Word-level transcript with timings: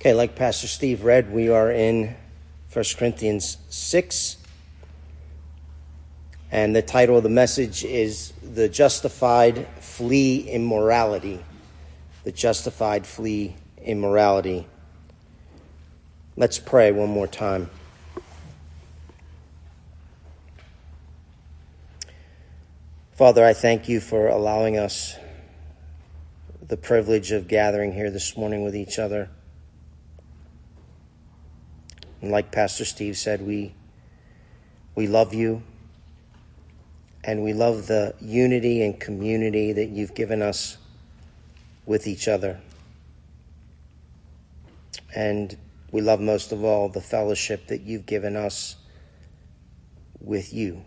Okay, 0.00 0.14
like 0.14 0.34
Pastor 0.34 0.66
Steve 0.66 1.04
read, 1.04 1.30
we 1.30 1.50
are 1.50 1.70
in 1.70 2.16
1 2.72 2.84
Corinthians 2.96 3.58
6. 3.68 4.38
And 6.50 6.74
the 6.74 6.80
title 6.80 7.18
of 7.18 7.22
the 7.22 7.28
message 7.28 7.84
is 7.84 8.32
The 8.42 8.66
Justified 8.70 9.68
Flee 9.80 10.48
Immorality. 10.48 11.44
The 12.24 12.32
Justified 12.32 13.06
Flee 13.06 13.54
Immorality. 13.76 14.66
Let's 16.34 16.58
pray 16.58 16.92
one 16.92 17.10
more 17.10 17.26
time. 17.26 17.68
Father, 23.12 23.44
I 23.44 23.52
thank 23.52 23.86
you 23.86 24.00
for 24.00 24.28
allowing 24.28 24.78
us 24.78 25.14
the 26.66 26.78
privilege 26.78 27.32
of 27.32 27.48
gathering 27.48 27.92
here 27.92 28.10
this 28.10 28.34
morning 28.34 28.64
with 28.64 28.74
each 28.74 28.98
other. 28.98 29.28
And 32.20 32.30
like 32.30 32.52
Pastor 32.52 32.84
Steve 32.84 33.16
said, 33.16 33.46
we, 33.46 33.74
we 34.94 35.06
love 35.06 35.32
you 35.32 35.62
and 37.24 37.42
we 37.42 37.52
love 37.52 37.86
the 37.86 38.14
unity 38.20 38.82
and 38.82 38.98
community 38.98 39.72
that 39.72 39.88
you've 39.90 40.14
given 40.14 40.42
us 40.42 40.78
with 41.86 42.06
each 42.06 42.28
other. 42.28 42.60
And 45.14 45.56
we 45.92 46.00
love 46.00 46.20
most 46.20 46.52
of 46.52 46.64
all 46.64 46.88
the 46.88 47.00
fellowship 47.00 47.66
that 47.66 47.82
you've 47.82 48.06
given 48.06 48.36
us 48.36 48.76
with 50.20 50.54
you. 50.54 50.84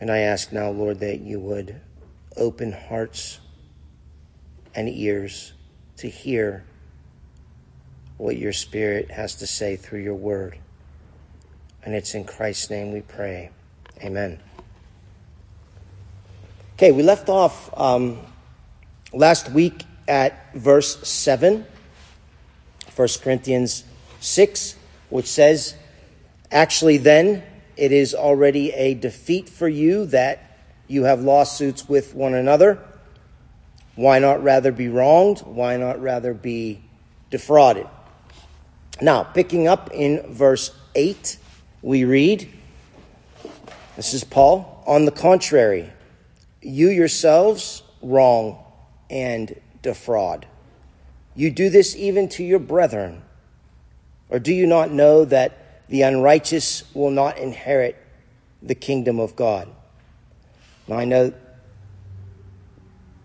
And 0.00 0.10
I 0.10 0.18
ask 0.18 0.52
now, 0.52 0.70
Lord, 0.70 1.00
that 1.00 1.20
you 1.20 1.40
would 1.40 1.80
open 2.36 2.72
hearts 2.72 3.38
and 4.74 4.88
ears 4.88 5.52
to 5.98 6.08
hear 6.08 6.64
what 8.20 8.36
your 8.36 8.52
Spirit 8.52 9.10
has 9.10 9.36
to 9.36 9.46
say 9.46 9.76
through 9.76 10.00
your 10.00 10.14
word. 10.14 10.58
And 11.82 11.94
it's 11.94 12.14
in 12.14 12.24
Christ's 12.24 12.68
name 12.68 12.92
we 12.92 13.00
pray. 13.00 13.50
Amen. 14.02 14.38
Okay, 16.74 16.92
we 16.92 17.02
left 17.02 17.30
off 17.30 17.70
um, 17.78 18.18
last 19.14 19.50
week 19.50 19.84
at 20.06 20.54
verse 20.54 21.08
7, 21.08 21.64
1 22.94 23.08
Corinthians 23.22 23.84
6, 24.20 24.76
which 25.08 25.26
says, 25.26 25.74
Actually, 26.52 26.98
then, 26.98 27.42
it 27.76 27.90
is 27.90 28.14
already 28.14 28.70
a 28.72 28.92
defeat 28.92 29.48
for 29.48 29.68
you 29.68 30.04
that 30.06 30.58
you 30.88 31.04
have 31.04 31.22
lawsuits 31.22 31.88
with 31.88 32.14
one 32.14 32.34
another. 32.34 32.86
Why 33.94 34.18
not 34.18 34.42
rather 34.42 34.72
be 34.72 34.88
wronged? 34.88 35.38
Why 35.38 35.78
not 35.78 36.02
rather 36.02 36.34
be 36.34 36.82
defrauded? 37.30 37.86
Now, 39.02 39.22
picking 39.22 39.66
up 39.66 39.90
in 39.92 40.32
verse 40.32 40.72
8, 40.94 41.38
we 41.80 42.04
read, 42.04 42.50
this 43.96 44.12
is 44.12 44.24
Paul, 44.24 44.82
on 44.86 45.06
the 45.06 45.10
contrary, 45.10 45.90
you 46.60 46.88
yourselves 46.88 47.82
wrong 48.02 48.58
and 49.08 49.58
defraud. 49.80 50.46
You 51.34 51.50
do 51.50 51.70
this 51.70 51.96
even 51.96 52.28
to 52.30 52.44
your 52.44 52.58
brethren. 52.58 53.22
Or 54.28 54.38
do 54.38 54.52
you 54.52 54.66
not 54.66 54.90
know 54.90 55.24
that 55.24 55.86
the 55.88 56.02
unrighteous 56.02 56.84
will 56.94 57.10
not 57.10 57.38
inherit 57.38 57.96
the 58.62 58.74
kingdom 58.74 59.18
of 59.18 59.34
God? 59.34 59.68
Now, 60.86 60.96
I 60.96 61.06
know 61.06 61.32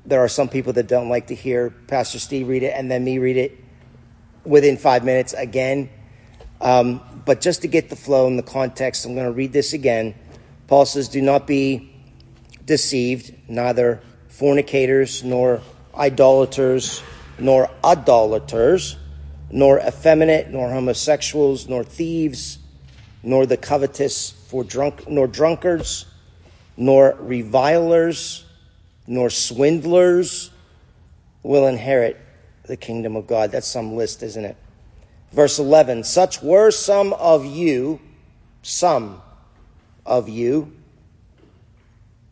there 0.05 0.23
are 0.23 0.29
some 0.29 0.47
people 0.47 0.71
that 0.73 0.87
don't 0.87 1.09
like 1.09 1.27
to 1.27 1.35
hear 1.35 1.71
Pastor 1.87 2.19
Steve 2.19 2.47
read 2.47 2.63
it 2.63 2.73
and 2.75 2.89
then 2.89 3.03
me 3.03 3.17
read 3.17 3.37
it 3.37 3.64
within 4.45 4.77
five 4.77 5.03
minutes 5.03 5.33
again. 5.33 5.89
Um, 6.61 7.01
but 7.25 7.41
just 7.41 7.61
to 7.63 7.67
get 7.67 7.89
the 7.89 7.95
flow 7.95 8.27
and 8.27 8.37
the 8.37 8.43
context, 8.43 9.05
I'm 9.05 9.13
going 9.13 9.25
to 9.25 9.31
read 9.31 9.51
this 9.51 9.73
again. 9.73 10.15
Paul 10.67 10.85
says, 10.85 11.09
Do 11.09 11.21
not 11.21 11.47
be 11.47 11.91
deceived, 12.65 13.33
neither 13.47 14.01
fornicators, 14.27 15.23
nor 15.23 15.61
idolaters, 15.95 17.03
nor 17.37 17.69
idolaters, 17.83 18.97
nor 19.51 19.79
effeminate, 19.79 20.49
nor 20.49 20.69
homosexuals, 20.69 21.67
nor 21.67 21.83
thieves, 21.83 22.59
nor 23.23 23.45
the 23.45 23.57
covetous, 23.57 24.31
for 24.31 24.63
drunk, 24.63 25.07
nor 25.09 25.27
drunkards, 25.27 26.05
nor 26.77 27.15
revilers, 27.19 28.45
nor 29.07 29.29
swindlers 29.29 30.51
will 31.43 31.67
inherit 31.67 32.17
the 32.67 32.77
kingdom 32.77 33.15
of 33.15 33.27
God. 33.27 33.51
That's 33.51 33.67
some 33.67 33.95
list, 33.95 34.23
isn't 34.23 34.45
it? 34.45 34.57
Verse 35.31 35.59
11 35.59 36.03
Such 36.03 36.41
were 36.41 36.71
some 36.71 37.13
of 37.13 37.45
you, 37.45 37.99
some 38.61 39.21
of 40.05 40.29
you, 40.29 40.71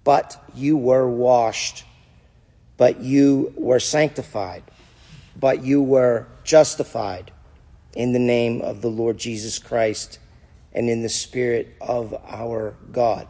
but 0.03 0.41
you 0.55 0.77
were 0.77 1.07
washed, 1.07 1.85
but 2.77 3.01
you 3.01 3.53
were 3.55 3.79
sanctified, 3.79 4.63
but 5.39 5.63
you 5.63 5.81
were 5.81 6.27
justified 6.44 7.31
in 7.95 8.13
the 8.13 8.19
name 8.19 8.61
of 8.61 8.81
the 8.81 8.89
Lord 8.89 9.17
Jesus 9.17 9.59
Christ 9.59 10.19
and 10.73 10.89
in 10.89 11.03
the 11.03 11.09
Spirit 11.09 11.75
of 11.79 12.13
our 12.25 12.75
God. 12.91 13.27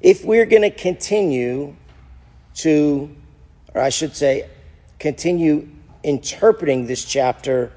If 0.00 0.24
we're 0.24 0.46
going 0.46 0.62
to 0.62 0.70
continue 0.70 1.76
to, 2.56 3.14
or 3.74 3.80
I 3.80 3.90
should 3.90 4.16
say, 4.16 4.48
continue 5.00 5.66
interpreting 6.04 6.86
this 6.86 7.04
chapter 7.04 7.72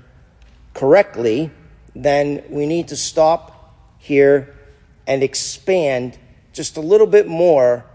correctly, 0.75 1.49
then 1.95 2.43
we 2.49 2.67
need 2.67 2.89
to 2.89 2.95
stop 2.95 3.75
here 3.97 4.55
and 5.07 5.23
expand 5.23 6.17
just 6.51 6.77
a 6.77 6.81
little 6.81 7.07
bit 7.07 7.27
more 7.27 7.85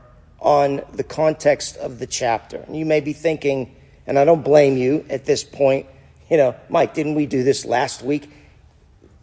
on 0.41 0.83
the 0.93 1.05
context 1.05 1.77
of 1.77 1.99
the 1.99 2.07
chapter. 2.07 2.57
And 2.57 2.77
you 2.77 2.87
may 2.87 3.01
be 3.01 3.13
thinking, 3.13 3.77
and 4.07 4.19
I 4.19 4.25
don't 4.25 4.43
blame 4.43 4.77
you 4.77 5.05
at 5.11 5.25
this 5.25 5.45
point, 5.45 5.87
you 6.31 6.37
know, 6.37 6.57
Mike, 6.69 6.95
didn't 6.95 7.15
we 7.15 7.27
do 7.27 7.43
this 7.43 7.65
last 7.65 8.03
week? 8.03 8.31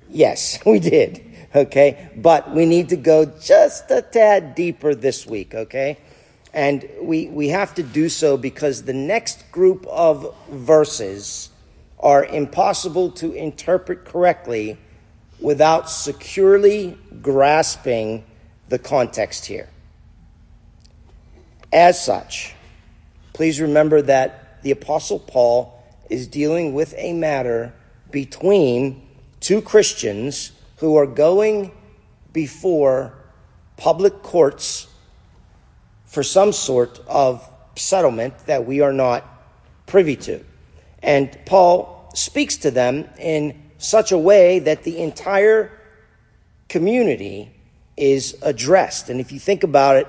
Yes, 0.09 0.59
we 0.65 0.79
did. 0.79 1.23
Okay. 1.53 2.09
But 2.15 2.53
we 2.53 2.65
need 2.65 2.89
to 2.89 2.97
go 2.97 3.25
just 3.25 3.89
a 3.91 4.01
tad 4.01 4.55
deeper 4.55 4.93
this 4.93 5.25
week. 5.25 5.55
Okay. 5.55 5.97
And 6.55 6.87
we, 7.01 7.27
we 7.27 7.49
have 7.49 7.75
to 7.75 7.83
do 7.83 8.07
so 8.07 8.37
because 8.37 8.83
the 8.83 8.93
next 8.93 9.51
group 9.51 9.85
of 9.87 10.33
verses 10.49 11.49
are 11.99 12.23
impossible 12.23 13.11
to 13.11 13.33
interpret 13.33 14.05
correctly 14.05 14.77
without 15.41 15.89
securely 15.89 16.97
grasping 17.21 18.23
the 18.69 18.79
context 18.79 19.45
here. 19.45 19.67
As 21.73 22.03
such, 22.03 22.55
please 23.33 23.59
remember 23.59 24.01
that 24.03 24.63
the 24.63 24.71
Apostle 24.71 25.19
Paul 25.19 25.83
is 26.09 26.25
dealing 26.25 26.73
with 26.73 26.93
a 26.95 27.11
matter 27.11 27.73
between 28.11 29.05
two 29.41 29.61
Christians 29.61 30.53
who 30.77 30.95
are 30.95 31.05
going 31.05 31.73
before 32.31 33.13
public 33.75 34.23
courts 34.23 34.87
for 36.15 36.23
some 36.23 36.53
sort 36.53 37.01
of 37.09 37.45
settlement 37.75 38.33
that 38.45 38.65
we 38.65 38.79
are 38.79 38.93
not 38.93 39.21
privy 39.85 40.15
to. 40.15 40.41
And 41.03 41.37
Paul 41.45 42.09
speaks 42.15 42.55
to 42.59 42.71
them 42.71 43.09
in 43.19 43.61
such 43.79 44.13
a 44.13 44.17
way 44.17 44.59
that 44.59 44.83
the 44.83 44.99
entire 44.99 45.77
community 46.69 47.51
is 47.97 48.37
addressed. 48.41 49.09
And 49.09 49.19
if 49.19 49.33
you 49.33 49.39
think 49.39 49.63
about 49.63 49.97
it, 49.97 50.07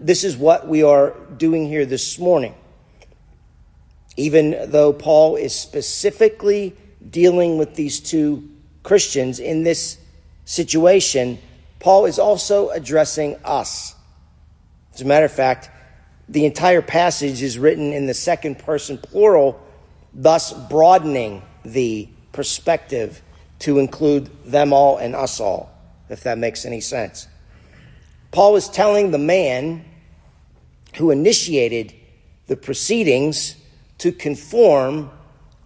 this 0.00 0.24
is 0.24 0.34
what 0.34 0.66
we 0.66 0.82
are 0.82 1.10
doing 1.36 1.66
here 1.66 1.84
this 1.84 2.18
morning. 2.18 2.54
Even 4.16 4.70
though 4.70 4.94
Paul 4.94 5.36
is 5.36 5.54
specifically 5.54 6.74
dealing 7.10 7.58
with 7.58 7.74
these 7.74 8.00
two 8.00 8.48
Christians 8.82 9.40
in 9.40 9.62
this 9.62 9.98
situation, 10.46 11.36
Paul 11.80 12.06
is 12.06 12.18
also 12.18 12.70
addressing 12.70 13.36
us. 13.44 13.93
As 14.94 15.00
a 15.00 15.04
matter 15.04 15.26
of 15.26 15.32
fact, 15.32 15.70
the 16.28 16.46
entire 16.46 16.82
passage 16.82 17.42
is 17.42 17.58
written 17.58 17.92
in 17.92 18.06
the 18.06 18.14
second 18.14 18.58
person 18.58 18.96
plural, 18.96 19.60
thus 20.12 20.52
broadening 20.52 21.42
the 21.64 22.08
perspective 22.32 23.20
to 23.60 23.78
include 23.78 24.30
them 24.44 24.72
all 24.72 24.98
and 24.98 25.14
us 25.14 25.40
all, 25.40 25.70
if 26.08 26.22
that 26.22 26.38
makes 26.38 26.64
any 26.64 26.80
sense. 26.80 27.28
Paul 28.30 28.56
is 28.56 28.68
telling 28.68 29.10
the 29.10 29.18
man 29.18 29.84
who 30.96 31.10
initiated 31.10 31.92
the 32.46 32.56
proceedings 32.56 33.56
to 33.98 34.12
conform 34.12 35.10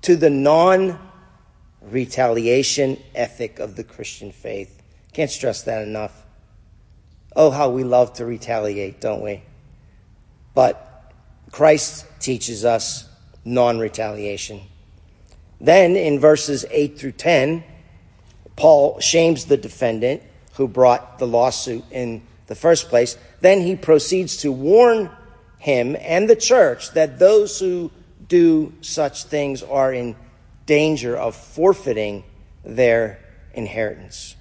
to 0.03 0.17
the 0.17 0.31
non 0.31 0.99
retaliation 1.83 2.99
ethic 3.15 3.59
of 3.59 3.77
the 3.77 3.85
Christian 3.85 4.33
faith. 4.33 4.83
Can't 5.13 5.31
stress 5.31 5.63
that 5.63 5.83
enough. 5.83 6.25
Oh, 7.37 7.51
how 7.51 7.71
we 7.71 7.85
love 7.85 8.15
to 8.15 8.25
retaliate, 8.25 9.01
don't 9.01 9.23
we? 9.23 9.43
But 10.55 11.13
Christ 11.51 12.07
teaches 12.21 12.65
us 12.65 13.09
non 13.45 13.79
retaliation. 13.79 14.61
Then 15.61 15.97
in 15.97 16.21
verses 16.21 16.65
8 16.71 16.99
through 16.99 17.13
10, 17.13 17.65
Paul 18.57 19.01
shames 19.01 19.47
the 19.47 19.57
defendant 19.57 20.23
who 20.55 20.69
brought 20.69 21.19
the 21.19 21.27
lawsuit 21.27 21.85
in 21.91 22.23
the 22.47 22.55
first 22.55 22.89
place. 22.89 23.17
Then 23.41 23.61
he 23.61 23.77
proceeds 23.77 24.39
to 24.39 24.53
warn 24.53 25.11
him 25.59 25.97
and 26.01 26.29
the 26.29 26.37
church 26.37 26.93
that 26.93 27.19
those 27.19 27.59
who 27.59 27.91
do 28.27 28.73
such 28.81 29.25
things 29.25 29.63
are 29.63 29.93
in 29.93 30.17
danger 30.67 31.17
of 31.17 31.35
forfeiting 31.35 32.25
their 32.65 33.19
inheritance. 33.55 34.37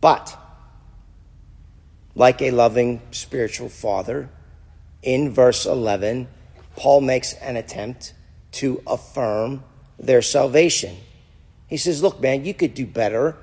But, 0.00 0.38
like 2.18 2.42
a 2.42 2.50
loving 2.50 3.00
spiritual 3.12 3.68
father, 3.68 4.28
in 5.02 5.30
verse 5.32 5.64
11, 5.64 6.26
Paul 6.74 7.00
makes 7.00 7.32
an 7.34 7.56
attempt 7.56 8.12
to 8.52 8.82
affirm 8.88 9.62
their 9.98 10.20
salvation. 10.20 10.96
He 11.68 11.76
says, 11.76 12.02
Look, 12.02 12.20
man, 12.20 12.44
you 12.44 12.54
could 12.54 12.74
do 12.74 12.86
better. 12.86 13.36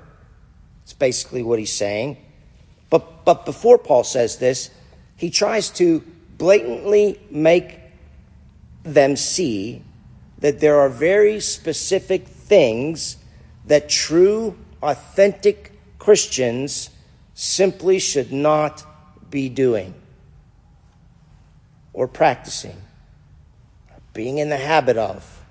It's 0.82 0.92
basically 0.92 1.42
what 1.42 1.58
he's 1.58 1.72
saying. 1.72 2.18
But, 2.90 3.24
but 3.24 3.46
before 3.46 3.78
Paul 3.78 4.04
says 4.04 4.36
this, 4.36 4.70
he 5.16 5.30
tries 5.30 5.70
to 5.70 6.04
blatantly 6.36 7.18
make 7.30 7.80
them 8.82 9.16
see 9.16 9.82
that 10.38 10.60
there 10.60 10.78
are 10.78 10.90
very 10.90 11.40
specific 11.40 12.28
things 12.28 13.16
that 13.64 13.88
true, 13.88 14.56
authentic 14.82 15.72
Christians 15.98 16.90
simply 17.36 18.00
should 18.00 18.32
not 18.32 18.82
be 19.30 19.48
doing 19.48 19.94
or 21.92 22.08
practicing, 22.08 22.76
or 23.90 24.00
being 24.12 24.38
in 24.38 24.48
the 24.48 24.56
habit 24.56 24.96
of. 24.96 25.44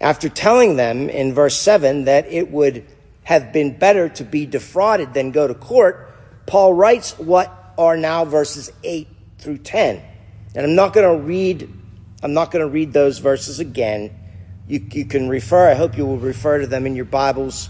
After 0.00 0.28
telling 0.28 0.76
them 0.76 1.08
in 1.08 1.34
verse 1.34 1.58
7 1.58 2.04
that 2.04 2.26
it 2.26 2.50
would 2.50 2.86
have 3.24 3.52
been 3.52 3.76
better 3.76 4.08
to 4.10 4.24
be 4.24 4.46
defrauded 4.46 5.14
than 5.14 5.32
go 5.32 5.48
to 5.48 5.54
court, 5.54 6.14
Paul 6.46 6.74
writes 6.74 7.18
what 7.18 7.74
are 7.76 7.96
now 7.96 8.24
verses 8.24 8.70
8 8.84 9.08
through 9.38 9.58
10. 9.58 10.02
And 10.54 10.64
I'm 10.64 10.74
not 10.74 10.92
going 10.92 11.18
to 11.18 11.24
read 11.24 11.68
I'm 12.22 12.32
not 12.32 12.50
going 12.50 12.64
to 12.64 12.68
read 12.68 12.92
those 12.92 13.18
verses 13.18 13.60
again. 13.60 14.10
You, 14.66 14.84
you 14.90 15.04
can 15.04 15.28
refer, 15.28 15.70
I 15.70 15.74
hope 15.74 15.96
you 15.96 16.06
will 16.06 16.18
refer 16.18 16.60
to 16.60 16.66
them 16.66 16.86
in 16.86 16.96
your 16.96 17.04
Bibles 17.04 17.68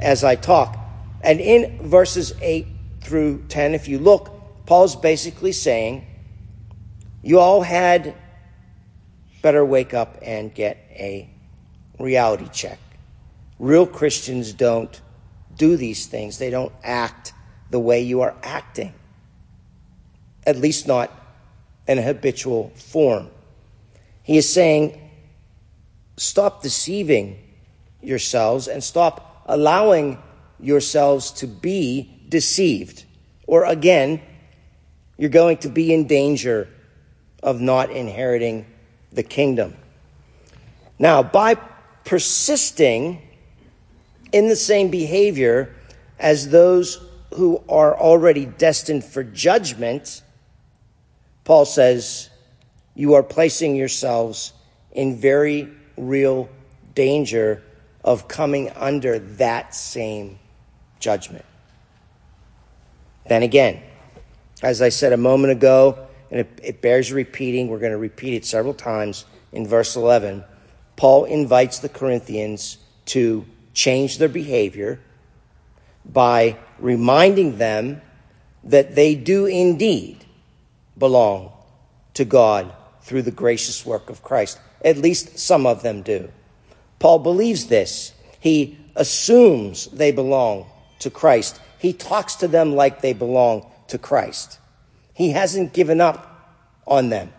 as 0.00 0.24
I 0.24 0.36
talk. 0.36 0.87
And 1.22 1.40
in 1.40 1.88
verses 1.88 2.32
8 2.40 2.66
through 3.00 3.44
10, 3.48 3.74
if 3.74 3.88
you 3.88 3.98
look, 3.98 4.66
Paul's 4.66 4.96
basically 4.96 5.52
saying, 5.52 6.06
You 7.22 7.40
all 7.40 7.62
had 7.62 8.14
better 9.42 9.64
wake 9.64 9.94
up 9.94 10.18
and 10.22 10.54
get 10.54 10.76
a 10.90 11.28
reality 11.98 12.48
check. 12.52 12.78
Real 13.58 13.86
Christians 13.86 14.52
don't 14.52 15.00
do 15.56 15.76
these 15.76 16.06
things, 16.06 16.38
they 16.38 16.50
don't 16.50 16.72
act 16.84 17.32
the 17.70 17.80
way 17.80 18.00
you 18.00 18.20
are 18.20 18.34
acting, 18.42 18.94
at 20.46 20.56
least 20.56 20.86
not 20.86 21.10
in 21.86 21.98
a 21.98 22.02
habitual 22.02 22.70
form. 22.76 23.28
He 24.22 24.36
is 24.36 24.52
saying, 24.52 25.10
stop 26.16 26.62
deceiving 26.62 27.38
yourselves 28.00 28.68
and 28.68 28.84
stop 28.84 29.42
allowing 29.46 30.22
yourselves 30.60 31.30
to 31.32 31.46
be 31.46 32.22
deceived. 32.28 33.04
Or 33.46 33.64
again, 33.64 34.20
you're 35.16 35.30
going 35.30 35.58
to 35.58 35.68
be 35.68 35.92
in 35.92 36.06
danger 36.06 36.68
of 37.42 37.60
not 37.60 37.90
inheriting 37.90 38.66
the 39.12 39.22
kingdom. 39.22 39.76
Now, 40.98 41.22
by 41.22 41.54
persisting 42.04 43.22
in 44.32 44.48
the 44.48 44.56
same 44.56 44.90
behavior 44.90 45.74
as 46.18 46.50
those 46.50 47.00
who 47.34 47.62
are 47.68 47.96
already 47.96 48.46
destined 48.46 49.04
for 49.04 49.22
judgment, 49.22 50.22
Paul 51.44 51.64
says, 51.64 52.30
you 52.94 53.14
are 53.14 53.22
placing 53.22 53.76
yourselves 53.76 54.52
in 54.92 55.20
very 55.20 55.68
real 55.96 56.48
danger 56.94 57.62
of 58.02 58.26
coming 58.26 58.70
under 58.70 59.18
that 59.18 59.74
same 59.74 60.38
judgment. 61.00 61.44
Then 63.28 63.42
again, 63.42 63.82
as 64.62 64.82
I 64.82 64.88
said 64.88 65.12
a 65.12 65.16
moment 65.16 65.52
ago, 65.52 66.06
and 66.30 66.40
it, 66.40 66.60
it 66.62 66.80
bears 66.80 67.12
repeating, 67.12 67.68
we're 67.68 67.78
going 67.78 67.92
to 67.92 67.98
repeat 67.98 68.34
it 68.34 68.44
several 68.44 68.74
times 68.74 69.24
in 69.52 69.66
verse 69.66 69.96
11. 69.96 70.44
Paul 70.96 71.24
invites 71.24 71.78
the 71.78 71.88
Corinthians 71.88 72.78
to 73.06 73.46
change 73.72 74.18
their 74.18 74.28
behavior 74.28 75.00
by 76.04 76.56
reminding 76.78 77.58
them 77.58 78.02
that 78.64 78.94
they 78.94 79.14
do 79.14 79.46
indeed 79.46 80.24
belong 80.98 81.52
to 82.14 82.24
God 82.24 82.72
through 83.02 83.22
the 83.22 83.30
gracious 83.30 83.86
work 83.86 84.10
of 84.10 84.22
Christ. 84.22 84.58
At 84.84 84.98
least 84.98 85.38
some 85.38 85.66
of 85.66 85.82
them 85.82 86.02
do. 86.02 86.30
Paul 86.98 87.20
believes 87.20 87.66
this. 87.66 88.12
He 88.40 88.78
assumes 88.96 89.86
they 89.86 90.10
belong 90.10 90.66
to 91.00 91.10
Christ. 91.10 91.60
He 91.78 91.92
talks 91.92 92.34
to 92.36 92.48
them 92.48 92.74
like 92.74 93.00
they 93.00 93.12
belong 93.12 93.70
to 93.88 93.98
Christ. 93.98 94.58
He 95.14 95.30
hasn't 95.30 95.72
given 95.72 96.00
up 96.00 96.56
on 96.86 97.08
them. 97.08 97.32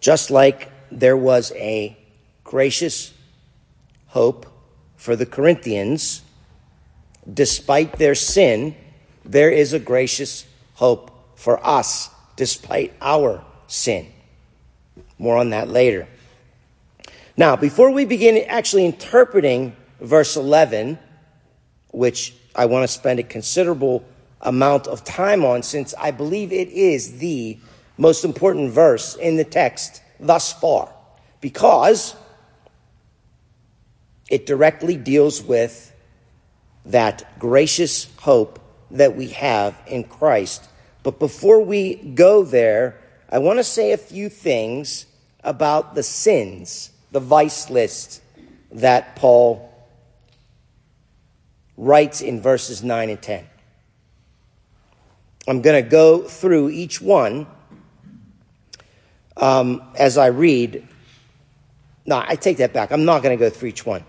Just 0.00 0.30
like 0.30 0.70
there 0.90 1.16
was 1.16 1.52
a 1.56 1.96
gracious 2.42 3.12
hope 4.08 4.46
for 4.96 5.16
the 5.16 5.26
Corinthians, 5.26 6.22
despite 7.32 7.98
their 7.98 8.14
sin, 8.14 8.74
there 9.24 9.50
is 9.50 9.72
a 9.72 9.78
gracious 9.78 10.46
hope 10.74 11.10
for 11.36 11.64
us 11.66 12.10
despite 12.36 12.92
our 13.00 13.44
sin. 13.66 14.06
More 15.18 15.36
on 15.36 15.50
that 15.50 15.68
later. 15.68 16.06
Now, 17.36 17.56
before 17.56 17.90
we 17.90 18.04
begin 18.04 18.36
actually 18.46 18.84
interpreting 18.84 19.74
verse 20.04 20.36
11, 20.36 20.98
which 21.90 22.34
I 22.54 22.66
want 22.66 22.84
to 22.84 22.88
spend 22.88 23.18
a 23.18 23.24
considerable 23.24 24.04
amount 24.40 24.86
of 24.86 25.04
time 25.04 25.44
on 25.44 25.62
since 25.62 25.94
I 25.98 26.10
believe 26.10 26.52
it 26.52 26.68
is 26.68 27.18
the 27.18 27.58
most 27.96 28.24
important 28.24 28.70
verse 28.70 29.14
in 29.16 29.36
the 29.36 29.44
text 29.44 30.02
thus 30.20 30.52
far, 30.52 30.92
because 31.40 32.14
it 34.30 34.46
directly 34.46 34.96
deals 34.96 35.42
with 35.42 35.92
that 36.86 37.38
gracious 37.38 38.08
hope 38.20 38.60
that 38.90 39.16
we 39.16 39.28
have 39.28 39.74
in 39.86 40.04
Christ. 40.04 40.68
But 41.02 41.18
before 41.18 41.62
we 41.62 41.96
go 41.96 42.44
there, 42.44 43.00
I 43.30 43.38
want 43.38 43.58
to 43.58 43.64
say 43.64 43.92
a 43.92 43.96
few 43.96 44.28
things 44.28 45.06
about 45.42 45.94
the 45.94 46.02
sins, 46.02 46.90
the 47.10 47.20
vice 47.20 47.70
list 47.70 48.22
that 48.72 49.16
Paul 49.16 49.73
writes 51.76 52.20
in 52.20 52.40
verses 52.40 52.82
9 52.82 53.10
and 53.10 53.20
10. 53.20 53.46
I'm 55.46 55.60
going 55.60 55.82
to 55.82 55.88
go 55.88 56.22
through 56.22 56.70
each 56.70 57.00
one 57.00 57.46
um, 59.36 59.82
as 59.98 60.16
I 60.16 60.26
read. 60.26 60.86
No, 62.06 62.22
I 62.26 62.36
take 62.36 62.58
that 62.58 62.72
back. 62.72 62.92
I'm 62.92 63.04
not 63.04 63.22
going 63.22 63.36
to 63.36 63.42
go 63.42 63.50
through 63.50 63.70
each 63.70 63.84
one. 63.84 64.04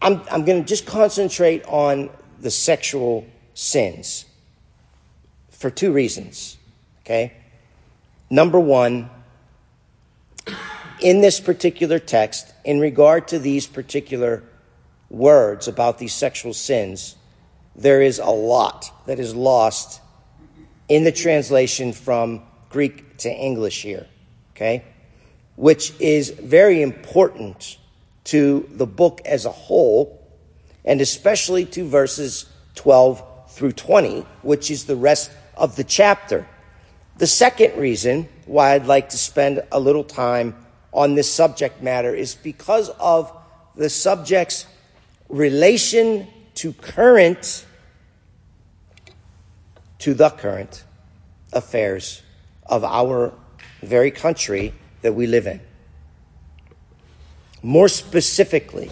I'm, 0.00 0.20
I'm 0.30 0.44
going 0.44 0.62
to 0.62 0.68
just 0.68 0.86
concentrate 0.86 1.64
on 1.66 2.10
the 2.40 2.50
sexual 2.50 3.24
sins 3.54 4.26
for 5.50 5.70
two 5.70 5.92
reasons. 5.92 6.58
Okay? 7.00 7.32
Number 8.30 8.60
one, 8.60 9.10
in 11.00 11.20
this 11.20 11.40
particular 11.40 11.98
text, 11.98 12.52
in 12.64 12.80
regard 12.80 13.28
to 13.28 13.38
these 13.38 13.66
particular 13.66 14.42
words 15.14 15.68
about 15.68 15.98
these 15.98 16.12
sexual 16.12 16.52
sins, 16.52 17.16
there 17.76 18.02
is 18.02 18.18
a 18.18 18.30
lot 18.30 18.90
that 19.06 19.18
is 19.18 19.34
lost 19.34 20.00
in 20.88 21.04
the 21.04 21.12
translation 21.12 21.92
from 21.92 22.42
Greek 22.68 23.16
to 23.18 23.30
English 23.30 23.82
here, 23.82 24.06
okay? 24.54 24.84
Which 25.56 25.92
is 26.00 26.30
very 26.30 26.82
important 26.82 27.78
to 28.24 28.68
the 28.70 28.86
book 28.86 29.20
as 29.24 29.44
a 29.44 29.50
whole, 29.50 30.20
and 30.84 31.00
especially 31.00 31.64
to 31.66 31.88
verses 31.88 32.46
12 32.74 33.50
through 33.50 33.72
20, 33.72 34.20
which 34.42 34.70
is 34.70 34.84
the 34.84 34.96
rest 34.96 35.30
of 35.56 35.76
the 35.76 35.84
chapter. 35.84 36.46
The 37.18 37.26
second 37.26 37.78
reason 37.78 38.28
why 38.46 38.74
I'd 38.74 38.86
like 38.86 39.10
to 39.10 39.18
spend 39.18 39.62
a 39.70 39.78
little 39.78 40.04
time 40.04 40.56
on 40.92 41.14
this 41.14 41.32
subject 41.32 41.82
matter 41.82 42.14
is 42.14 42.34
because 42.34 42.88
of 43.00 43.32
the 43.76 43.88
subject's 43.88 44.66
relation 45.28 46.26
to 46.54 46.72
current, 46.72 47.66
to 49.98 50.14
the 50.14 50.30
current 50.30 50.84
affairs 51.52 52.22
of 52.66 52.84
our 52.84 53.32
very 53.82 54.10
country 54.10 54.74
that 55.02 55.14
we 55.14 55.26
live 55.26 55.46
in. 55.46 55.60
More 57.62 57.88
specifically, 57.88 58.90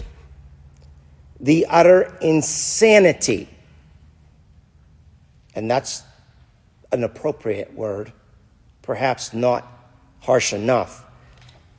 the 1.39 1.65
utter 1.69 2.17
insanity, 2.21 3.49
and 5.55 5.69
that's 5.69 6.03
an 6.91 7.03
appropriate 7.03 7.73
word, 7.73 8.11
perhaps 8.81 9.33
not 9.33 9.67
harsh 10.21 10.53
enough, 10.53 11.05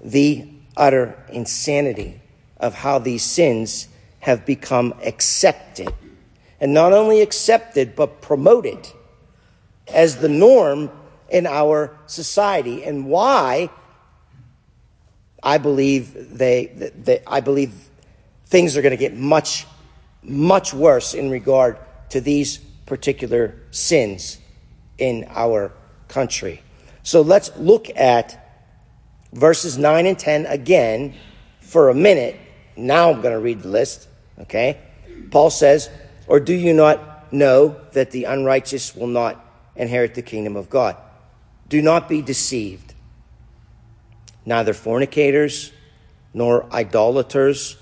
the 0.00 0.46
utter 0.76 1.16
insanity 1.30 2.20
of 2.58 2.74
how 2.74 2.98
these 2.98 3.22
sins 3.22 3.88
have 4.24 4.46
become 4.46 4.94
accepted. 5.04 5.92
And 6.58 6.72
not 6.72 6.94
only 6.94 7.20
accepted, 7.20 7.94
but 7.94 8.22
promoted 8.22 8.88
as 9.86 10.16
the 10.16 10.30
norm 10.30 10.90
in 11.28 11.46
our 11.46 11.94
society. 12.06 12.84
And 12.84 13.04
why 13.04 13.68
I 15.42 15.58
believe 15.58 16.38
they, 16.38 16.90
they 16.96 17.22
I 17.26 17.40
believe 17.40 17.74
things 18.46 18.78
are 18.78 18.82
going 18.82 18.92
to 18.92 18.96
get 18.96 19.14
much, 19.14 19.66
much 20.22 20.72
worse 20.72 21.12
in 21.12 21.28
regard 21.28 21.76
to 22.08 22.22
these 22.22 22.56
particular 22.86 23.54
sins 23.72 24.38
in 24.96 25.26
our 25.28 25.70
country. 26.08 26.62
So 27.02 27.20
let's 27.20 27.54
look 27.58 27.90
at 27.94 28.40
verses 29.34 29.76
9 29.76 30.06
and 30.06 30.18
10 30.18 30.46
again 30.46 31.12
for 31.60 31.90
a 31.90 31.94
minute. 31.94 32.40
Now 32.74 33.10
I'm 33.10 33.20
going 33.20 33.34
to 33.34 33.40
read 33.40 33.60
the 33.60 33.68
list, 33.68 34.08
okay? 34.40 34.78
Paul 35.30 35.50
says, 35.50 35.90
Or 36.26 36.40
do 36.40 36.52
you 36.52 36.72
not 36.72 37.32
know 37.32 37.76
that 37.92 38.10
the 38.10 38.24
unrighteous 38.24 38.94
will 38.94 39.06
not 39.06 39.44
inherit 39.76 40.14
the 40.14 40.22
kingdom 40.22 40.56
of 40.56 40.70
God? 40.70 40.96
Do 41.68 41.80
not 41.82 42.08
be 42.08 42.22
deceived. 42.22 42.94
Neither 44.46 44.74
fornicators, 44.74 45.72
nor 46.34 46.70
idolaters, 46.72 47.76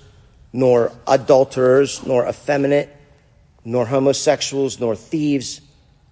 nor 0.53 0.91
adulterers, 1.07 2.05
nor 2.05 2.27
effeminate, 2.27 2.95
nor 3.65 3.87
homosexuals, 3.87 4.79
nor 4.79 4.95
thieves, 4.95 5.61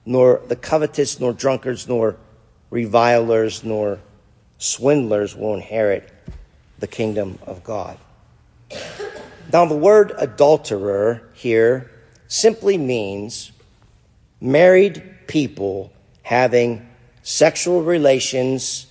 nor 0.05 0.41
the 0.48 0.55
covetous, 0.55 1.19
nor 1.19 1.31
drunkards, 1.31 1.88
nor 1.88 2.17
revilers, 2.69 3.63
nor 3.63 4.00
swindlers 4.57 5.36
will 5.36 5.53
inherit 5.53 6.12
the 6.79 6.88
kingdom 6.88 7.38
of 7.45 7.63
God. 7.63 7.98
Now, 9.51 9.65
the 9.65 9.75
word 9.75 10.13
adulterer 10.17 11.29
here 11.33 11.91
simply 12.27 12.77
means 12.77 13.51
married 14.39 15.03
people 15.27 15.91
having 16.24 16.88
sexual 17.24 17.83
relations 17.83 18.88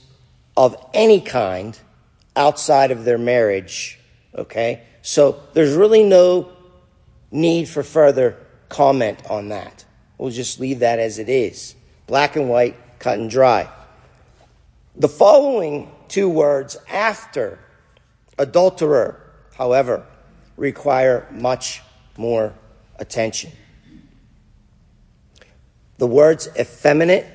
of 0.57 0.76
any 0.92 1.21
kind 1.21 1.78
outside 2.37 2.90
of 2.90 3.04
their 3.04 3.19
marriage. 3.19 3.99
Okay? 4.35 4.83
So 5.02 5.40
there's 5.54 5.75
really 5.75 6.04
no 6.04 6.50
need 7.30 7.69
for 7.69 7.83
further 7.83 8.37
comment 8.69 9.19
on 9.30 9.49
that. 9.49 9.85
We'll 10.19 10.30
just 10.30 10.61
leave 10.61 10.80
that 10.80 10.99
as 10.99 11.19
it 11.19 11.28
is. 11.28 11.75
Black 12.07 12.37
and 12.37 12.49
white, 12.49 12.76
cut 12.99 13.19
and 13.19 13.30
dry. 13.30 13.69
The 14.97 15.09
following 15.09 15.90
two 16.09 16.28
words 16.28 16.76
after 16.90 17.59
adulterer, 18.38 19.19
however, 19.57 20.04
require 20.61 21.26
much 21.31 21.81
more 22.19 22.52
attention. 22.99 23.50
The 25.97 26.07
words 26.07 26.49
effeminate 26.59 27.26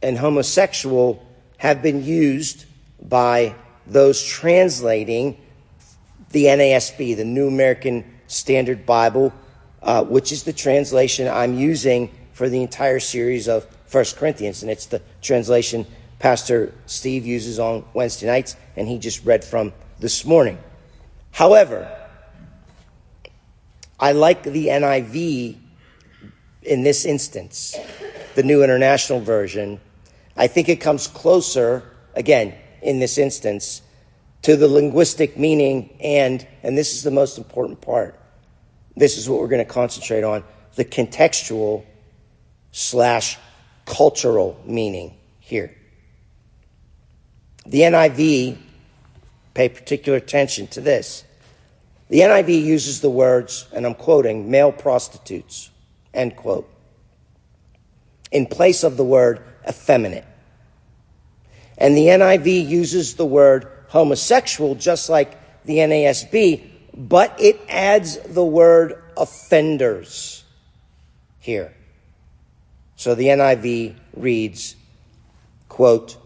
and 0.00 0.16
homosexual 0.16 1.26
have 1.56 1.82
been 1.82 2.04
used 2.04 2.66
by 3.02 3.54
those 3.86 4.24
translating 4.24 5.36
the 6.30 6.44
NASB, 6.44 7.16
the 7.16 7.24
New 7.24 7.48
American 7.48 8.04
Standard 8.28 8.86
Bible, 8.86 9.32
uh, 9.82 10.04
which 10.04 10.30
is 10.30 10.44
the 10.44 10.52
translation 10.52 11.26
I'm 11.26 11.54
using 11.54 12.12
for 12.32 12.48
the 12.48 12.62
entire 12.62 13.00
series 13.00 13.48
of 13.48 13.66
First 13.86 14.16
Corinthians. 14.16 14.62
And 14.62 14.70
it's 14.70 14.86
the 14.86 15.02
translation 15.20 15.84
Pastor 16.20 16.72
Steve 16.86 17.26
uses 17.26 17.58
on 17.58 17.84
Wednesday 17.92 18.26
nights, 18.26 18.56
and 18.76 18.86
he 18.86 18.98
just 18.98 19.24
read 19.24 19.44
from 19.44 19.72
this 19.98 20.24
morning. 20.24 20.58
However, 21.32 22.05
I 23.98 24.12
like 24.12 24.42
the 24.42 24.66
NIV 24.66 25.56
in 26.62 26.82
this 26.82 27.04
instance, 27.04 27.76
the 28.34 28.42
New 28.42 28.62
International 28.62 29.20
Version. 29.20 29.80
I 30.36 30.48
think 30.48 30.68
it 30.68 30.76
comes 30.76 31.06
closer, 31.06 31.82
again, 32.14 32.54
in 32.82 32.98
this 32.98 33.16
instance, 33.16 33.82
to 34.42 34.56
the 34.56 34.68
linguistic 34.68 35.38
meaning 35.38 35.96
and, 36.00 36.46
and 36.62 36.76
this 36.76 36.94
is 36.94 37.02
the 37.02 37.10
most 37.10 37.38
important 37.38 37.80
part, 37.80 38.20
this 38.96 39.16
is 39.16 39.28
what 39.28 39.40
we're 39.40 39.48
going 39.48 39.64
to 39.64 39.72
concentrate 39.72 40.24
on, 40.24 40.44
the 40.74 40.84
contextual 40.84 41.84
slash 42.72 43.38
cultural 43.86 44.60
meaning 44.66 45.16
here. 45.40 45.74
The 47.64 47.80
NIV, 47.80 48.58
pay 49.54 49.68
particular 49.68 50.18
attention 50.18 50.66
to 50.68 50.80
this. 50.80 51.24
The 52.08 52.20
NIV 52.20 52.62
uses 52.62 53.00
the 53.00 53.10
words, 53.10 53.66
and 53.72 53.84
I'm 53.84 53.94
quoting, 53.94 54.50
male 54.50 54.72
prostitutes, 54.72 55.70
end 56.14 56.36
quote, 56.36 56.68
in 58.30 58.46
place 58.46 58.84
of 58.84 58.96
the 58.96 59.04
word 59.04 59.42
effeminate. 59.68 60.24
And 61.78 61.96
the 61.96 62.06
NIV 62.06 62.68
uses 62.68 63.14
the 63.14 63.26
word 63.26 63.68
homosexual 63.88 64.76
just 64.76 65.08
like 65.08 65.64
the 65.64 65.78
NASB, 65.78 66.70
but 66.94 67.34
it 67.40 67.60
adds 67.68 68.18
the 68.18 68.44
word 68.44 69.02
offenders 69.16 70.44
here. 71.40 71.74
So 72.94 73.14
the 73.14 73.26
NIV 73.26 73.96
reads, 74.14 74.76
quote, 75.68 76.16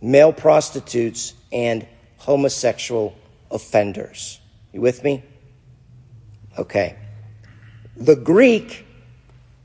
male 0.00 0.32
prostitutes 0.32 1.34
and 1.50 1.86
homosexual 2.18 3.16
offenders. 3.50 4.38
You 4.72 4.80
with 4.80 5.04
me? 5.04 5.22
Okay. 6.58 6.96
The 7.96 8.16
Greek 8.16 8.86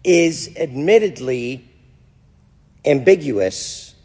is 0.04 0.56
admittedly 0.58 1.68
ambiguous 2.86 3.96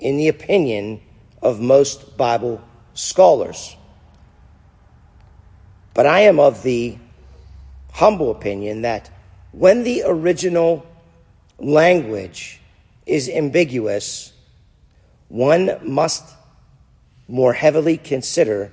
in 0.00 0.16
the 0.16 0.28
opinion 0.28 1.00
of 1.42 1.60
most 1.60 2.16
Bible 2.16 2.60
scholars. 2.94 3.76
But 5.94 6.06
I 6.06 6.20
am 6.20 6.38
of 6.38 6.62
the 6.62 6.98
humble 7.92 8.30
opinion 8.30 8.82
that 8.82 9.10
when 9.52 9.82
the 9.82 10.04
original 10.06 10.86
language 11.58 12.60
is 13.06 13.28
ambiguous, 13.28 14.32
one 15.28 15.78
must 15.82 16.24
more 17.26 17.52
heavily 17.52 17.96
consider 17.96 18.72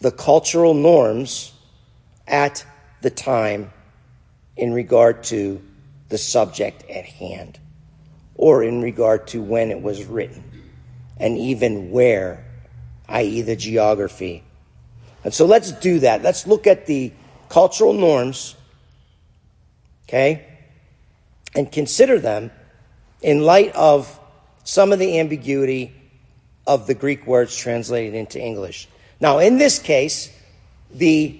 the 0.00 0.10
cultural 0.10 0.74
norms 0.74 1.52
at 2.26 2.64
the 3.02 3.10
time 3.10 3.72
in 4.56 4.72
regard 4.72 5.24
to 5.24 5.60
the 6.08 6.18
subject 6.18 6.88
at 6.90 7.04
hand 7.04 7.58
or 8.34 8.62
in 8.62 8.80
regard 8.80 9.26
to 9.28 9.42
when 9.42 9.70
it 9.70 9.80
was 9.80 10.04
written 10.04 10.42
and 11.18 11.36
even 11.36 11.90
where, 11.90 12.44
i.e., 13.08 13.42
the 13.42 13.56
geography. 13.56 14.42
And 15.22 15.34
so 15.34 15.44
let's 15.44 15.72
do 15.72 15.98
that. 16.00 16.22
Let's 16.22 16.46
look 16.46 16.66
at 16.66 16.86
the 16.86 17.12
cultural 17.50 17.92
norms, 17.92 18.56
okay, 20.08 20.46
and 21.54 21.70
consider 21.70 22.18
them 22.18 22.50
in 23.20 23.42
light 23.42 23.74
of 23.74 24.18
some 24.64 24.92
of 24.92 24.98
the 24.98 25.18
ambiguity 25.18 25.94
of 26.66 26.86
the 26.86 26.94
Greek 26.94 27.26
words 27.26 27.56
translated 27.56 28.14
into 28.14 28.40
English. 28.40 28.88
Now, 29.20 29.38
in 29.38 29.58
this 29.58 29.78
case, 29.78 30.34
the, 30.90 31.38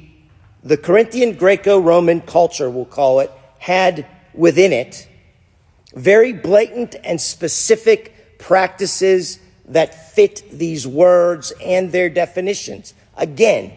the 0.62 0.76
Corinthian 0.76 1.36
Greco 1.36 1.78
Roman 1.78 2.20
culture, 2.20 2.68
we'll 2.68 2.84
call 2.84 3.20
it, 3.20 3.30
had 3.58 4.06
within 4.34 4.72
it 4.72 5.08
very 5.94 6.32
blatant 6.32 6.94
and 7.02 7.20
specific 7.20 8.38
practices 8.38 9.38
that 9.66 10.12
fit 10.12 10.44
these 10.50 10.86
words 10.86 11.52
and 11.62 11.90
their 11.90 12.08
definitions. 12.08 12.94
Again, 13.16 13.72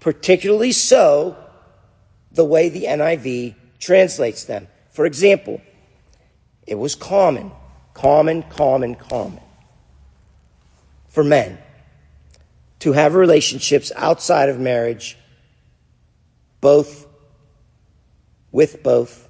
particularly 0.00 0.72
so 0.72 1.36
the 2.32 2.44
way 2.44 2.68
the 2.68 2.84
NIV 2.84 3.54
translates 3.78 4.44
them. 4.44 4.68
For 4.90 5.06
example, 5.06 5.60
it 6.66 6.76
was 6.76 6.94
common, 6.94 7.50
common, 7.94 8.42
common, 8.44 8.94
common 8.94 9.40
for 11.08 11.24
men 11.24 11.58
to 12.86 12.92
have 12.92 13.16
relationships 13.16 13.90
outside 13.96 14.48
of 14.48 14.60
marriage, 14.60 15.18
both 16.60 17.08
with 18.52 18.80
both 18.84 19.28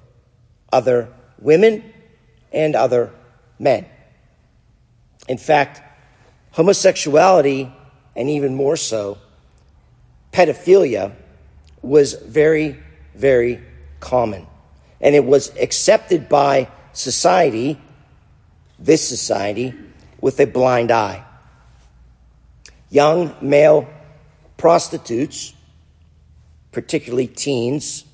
other 0.71 1.11
women 1.39 1.83
and 2.53 2.75
other 2.75 3.11
men. 3.57 3.83
In 5.27 5.39
fact, 5.39 5.81
homosexuality, 6.51 7.73
and 8.15 8.29
even 8.29 8.53
more 8.53 8.77
so, 8.77 9.17
pedophilia, 10.31 11.15
was 11.81 12.13
very, 12.13 12.77
very 13.15 13.59
common. 13.99 14.45
And 15.01 15.15
it 15.15 15.25
was 15.25 15.49
accepted 15.57 16.29
by 16.29 16.69
society, 16.93 17.81
this 18.77 19.09
society, 19.09 19.73
with 20.21 20.39
a 20.39 20.45
blind 20.45 20.91
eye. 20.91 21.23
Young 22.89 23.35
male 23.41 23.87
prostitutes, 24.57 25.53
particularly 26.71 27.27
teens, 27.27 28.05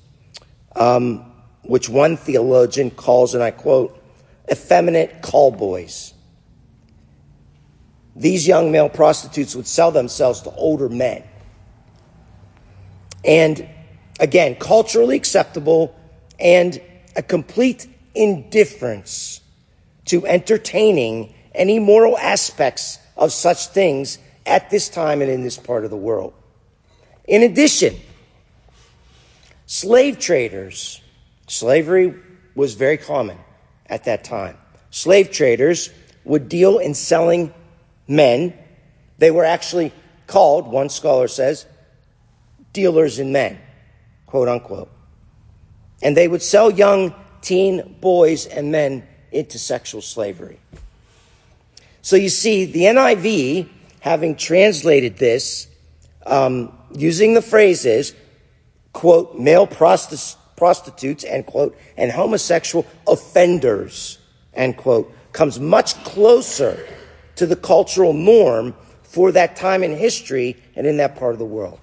um, 0.76 1.32
which 1.62 1.88
one 1.88 2.16
theologian 2.16 2.90
calls, 2.90 3.34
and 3.34 3.42
I 3.42 3.50
quote, 3.50 4.00
effeminate 4.50 5.22
call 5.22 5.50
boys. 5.50 6.12
These 8.16 8.46
young 8.46 8.70
male 8.70 8.88
prostitutes 8.88 9.56
would 9.56 9.66
sell 9.66 9.90
themselves 9.90 10.42
to 10.42 10.50
older 10.50 10.88
men. 10.88 11.24
And 13.24 13.68
again, 14.20 14.54
culturally 14.56 15.16
acceptable 15.16 15.94
and 16.38 16.80
a 17.16 17.22
complete 17.22 17.88
indifference 18.14 19.40
to 20.06 20.26
entertaining 20.26 21.34
any 21.54 21.78
moral 21.78 22.18
aspects 22.18 22.98
of 23.16 23.32
such 23.32 23.68
things 23.68 24.18
at 24.46 24.70
this 24.70 24.88
time 24.88 25.22
and 25.22 25.30
in 25.30 25.42
this 25.42 25.56
part 25.56 25.84
of 25.84 25.90
the 25.90 25.96
world. 25.96 26.34
In 27.26 27.42
addition, 27.42 27.96
slave 29.66 30.18
traders, 30.18 31.00
slavery 31.46 32.14
was 32.54 32.74
very 32.74 32.98
common 32.98 33.38
at 33.86 34.04
that 34.04 34.24
time. 34.24 34.56
Slave 34.90 35.30
traders 35.30 35.90
would 36.24 36.48
deal 36.48 36.78
in 36.78 36.94
selling 36.94 37.52
men. 38.06 38.54
They 39.18 39.30
were 39.30 39.44
actually 39.44 39.92
called, 40.26 40.66
one 40.66 40.88
scholar 40.88 41.28
says, 41.28 41.66
dealers 42.72 43.18
in 43.18 43.32
men, 43.32 43.58
quote 44.26 44.48
unquote. 44.48 44.90
And 46.02 46.16
they 46.16 46.28
would 46.28 46.42
sell 46.42 46.70
young 46.70 47.14
teen 47.40 47.96
boys 48.00 48.46
and 48.46 48.70
men 48.70 49.06
into 49.32 49.58
sexual 49.58 50.02
slavery. 50.02 50.58
So 52.02 52.16
you 52.16 52.28
see, 52.28 52.66
the 52.66 52.82
NIV, 52.82 53.68
having 54.04 54.36
translated 54.36 55.16
this, 55.16 55.66
um, 56.26 56.70
using 56.94 57.32
the 57.32 57.40
phrases, 57.40 58.14
quote, 58.92 59.34
male 59.38 59.66
prostitutes, 59.66 61.24
end 61.24 61.46
quote, 61.46 61.74
and 61.96 62.12
homosexual 62.12 62.84
offenders, 63.06 64.18
end 64.52 64.76
quote, 64.76 65.10
comes 65.32 65.58
much 65.58 65.94
closer 66.04 66.86
to 67.36 67.46
the 67.46 67.56
cultural 67.56 68.12
norm 68.12 68.74
for 69.04 69.32
that 69.32 69.56
time 69.56 69.82
in 69.82 69.96
history 69.96 70.62
and 70.76 70.86
in 70.86 70.98
that 70.98 71.16
part 71.16 71.32
of 71.32 71.38
the 71.38 71.46
world. 71.46 71.80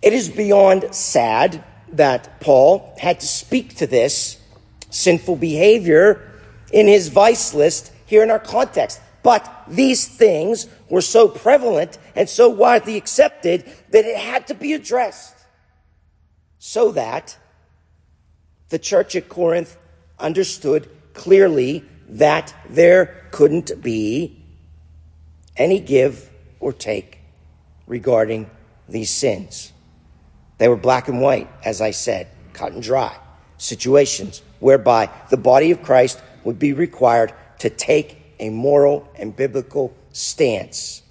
It 0.00 0.14
is 0.14 0.30
beyond 0.30 0.94
sad 0.94 1.62
that 1.92 2.40
Paul 2.40 2.96
had 2.98 3.20
to 3.20 3.26
speak 3.26 3.76
to 3.76 3.86
this 3.86 4.40
sinful 4.88 5.36
behavior 5.36 6.26
in 6.72 6.86
his 6.88 7.08
vice 7.08 7.52
list 7.52 7.92
here 8.06 8.22
in 8.22 8.30
our 8.30 8.38
context. 8.38 8.98
But 9.22 9.64
these 9.68 10.06
things 10.06 10.66
were 10.88 11.00
so 11.00 11.28
prevalent 11.28 11.98
and 12.16 12.28
so 12.28 12.48
widely 12.48 12.96
accepted 12.96 13.64
that 13.90 14.04
it 14.04 14.16
had 14.16 14.46
to 14.48 14.54
be 14.54 14.72
addressed 14.72 15.34
so 16.58 16.92
that 16.92 17.36
the 18.68 18.78
church 18.78 19.14
at 19.16 19.28
Corinth 19.28 19.76
understood 20.18 20.88
clearly 21.14 21.84
that 22.08 22.54
there 22.68 23.26
couldn't 23.30 23.82
be 23.82 24.42
any 25.56 25.78
give 25.80 26.30
or 26.60 26.72
take 26.72 27.18
regarding 27.86 28.50
these 28.88 29.10
sins. 29.10 29.72
They 30.58 30.68
were 30.68 30.76
black 30.76 31.08
and 31.08 31.20
white, 31.20 31.48
as 31.64 31.80
I 31.80 31.90
said, 31.90 32.28
cut 32.52 32.72
and 32.72 32.82
dry 32.82 33.16
situations 33.58 34.42
whereby 34.58 35.08
the 35.30 35.36
body 35.36 35.70
of 35.70 35.82
Christ 35.82 36.20
would 36.44 36.58
be 36.58 36.72
required 36.72 37.32
to 37.60 37.70
take 37.70 38.21
a 38.42 38.50
moral 38.50 39.08
and 39.14 39.36
biblical 39.36 39.94
stance. 40.12 41.02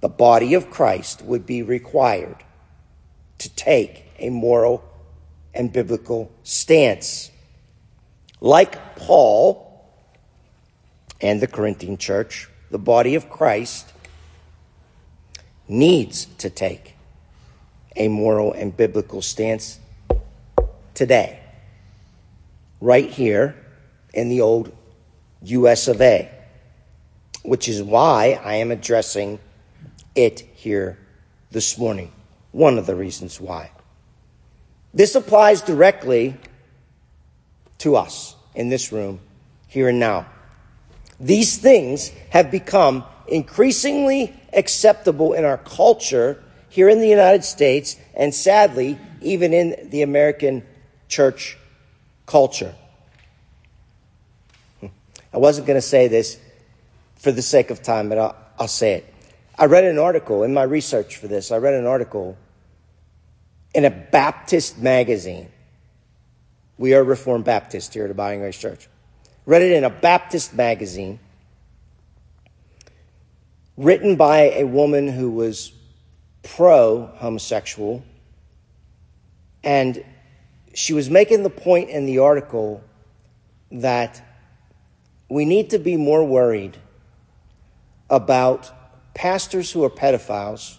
The 0.00 0.08
body 0.08 0.54
of 0.54 0.70
Christ 0.70 1.20
would 1.22 1.44
be 1.44 1.64
required 1.64 2.36
to 3.38 3.50
take 3.56 4.04
a 4.20 4.30
moral 4.30 4.84
and 5.52 5.72
biblical 5.72 6.30
stance. 6.44 7.32
Like 8.40 8.94
Paul 8.94 9.84
and 11.20 11.40
the 11.40 11.48
Corinthian 11.48 11.96
church, 11.96 12.48
the 12.70 12.78
body 12.78 13.16
of 13.16 13.28
Christ 13.28 13.92
needs 15.66 16.26
to 16.38 16.48
take 16.48 16.94
a 17.96 18.06
moral 18.06 18.52
and 18.52 18.76
biblical 18.76 19.22
stance 19.22 19.80
today, 20.94 21.40
right 22.80 23.10
here 23.10 23.56
in 24.14 24.28
the 24.28 24.40
old 24.40 24.70
US 25.42 25.88
of 25.88 26.00
A, 26.00 26.30
which 27.46 27.68
is 27.68 27.82
why 27.82 28.40
I 28.42 28.56
am 28.56 28.70
addressing 28.70 29.38
it 30.14 30.40
here 30.40 30.98
this 31.50 31.78
morning. 31.78 32.12
One 32.50 32.78
of 32.78 32.86
the 32.86 32.96
reasons 32.96 33.40
why. 33.40 33.70
This 34.92 35.14
applies 35.14 35.62
directly 35.62 36.36
to 37.78 37.96
us 37.96 38.34
in 38.54 38.68
this 38.68 38.90
room, 38.90 39.20
here 39.68 39.88
and 39.88 40.00
now. 40.00 40.26
These 41.20 41.58
things 41.58 42.10
have 42.30 42.50
become 42.50 43.04
increasingly 43.28 44.34
acceptable 44.52 45.34
in 45.34 45.44
our 45.44 45.58
culture 45.58 46.42
here 46.68 46.88
in 46.88 47.00
the 47.00 47.08
United 47.08 47.44
States 47.44 47.96
and 48.14 48.34
sadly, 48.34 48.98
even 49.20 49.52
in 49.52 49.90
the 49.90 50.02
American 50.02 50.62
church 51.08 51.56
culture. 52.26 52.74
Hmm. 54.80 54.86
I 55.32 55.38
wasn't 55.38 55.66
going 55.66 55.78
to 55.78 55.82
say 55.82 56.08
this 56.08 56.38
for 57.26 57.32
the 57.32 57.42
sake 57.42 57.70
of 57.70 57.82
time, 57.82 58.08
but 58.08 58.18
I'll, 58.18 58.36
I'll 58.56 58.68
say 58.68 58.92
it. 58.92 59.14
I 59.58 59.64
read 59.64 59.82
an 59.82 59.98
article 59.98 60.44
in 60.44 60.54
my 60.54 60.62
research 60.62 61.16
for 61.16 61.26
this. 61.26 61.50
I 61.50 61.56
read 61.56 61.74
an 61.74 61.84
article 61.84 62.38
in 63.74 63.84
a 63.84 63.90
Baptist 63.90 64.78
magazine. 64.78 65.48
We 66.78 66.94
are 66.94 67.02
Reformed 67.02 67.44
Baptist 67.44 67.94
here 67.94 68.04
at 68.04 68.12
Abiding 68.12 68.38
Grace 68.38 68.56
Church. 68.56 68.88
Read 69.44 69.62
it 69.62 69.72
in 69.72 69.82
a 69.82 69.90
Baptist 69.90 70.54
magazine 70.54 71.18
written 73.76 74.14
by 74.14 74.50
a 74.50 74.62
woman 74.62 75.08
who 75.08 75.32
was 75.32 75.72
pro 76.44 77.06
homosexual. 77.16 78.04
And 79.64 80.04
she 80.74 80.92
was 80.92 81.10
making 81.10 81.42
the 81.42 81.50
point 81.50 81.90
in 81.90 82.06
the 82.06 82.20
article 82.20 82.84
that 83.72 84.22
we 85.28 85.44
need 85.44 85.70
to 85.70 85.80
be 85.80 85.96
more 85.96 86.24
worried 86.24 86.76
about 88.08 88.70
pastors 89.14 89.70
who 89.72 89.84
are 89.84 89.90
pedophiles 89.90 90.78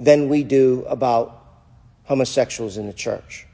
than 0.00 0.28
we 0.28 0.44
do 0.44 0.84
about 0.88 1.44
homosexuals 2.04 2.76
in 2.76 2.86
the 2.86 2.92
church. 2.92 3.46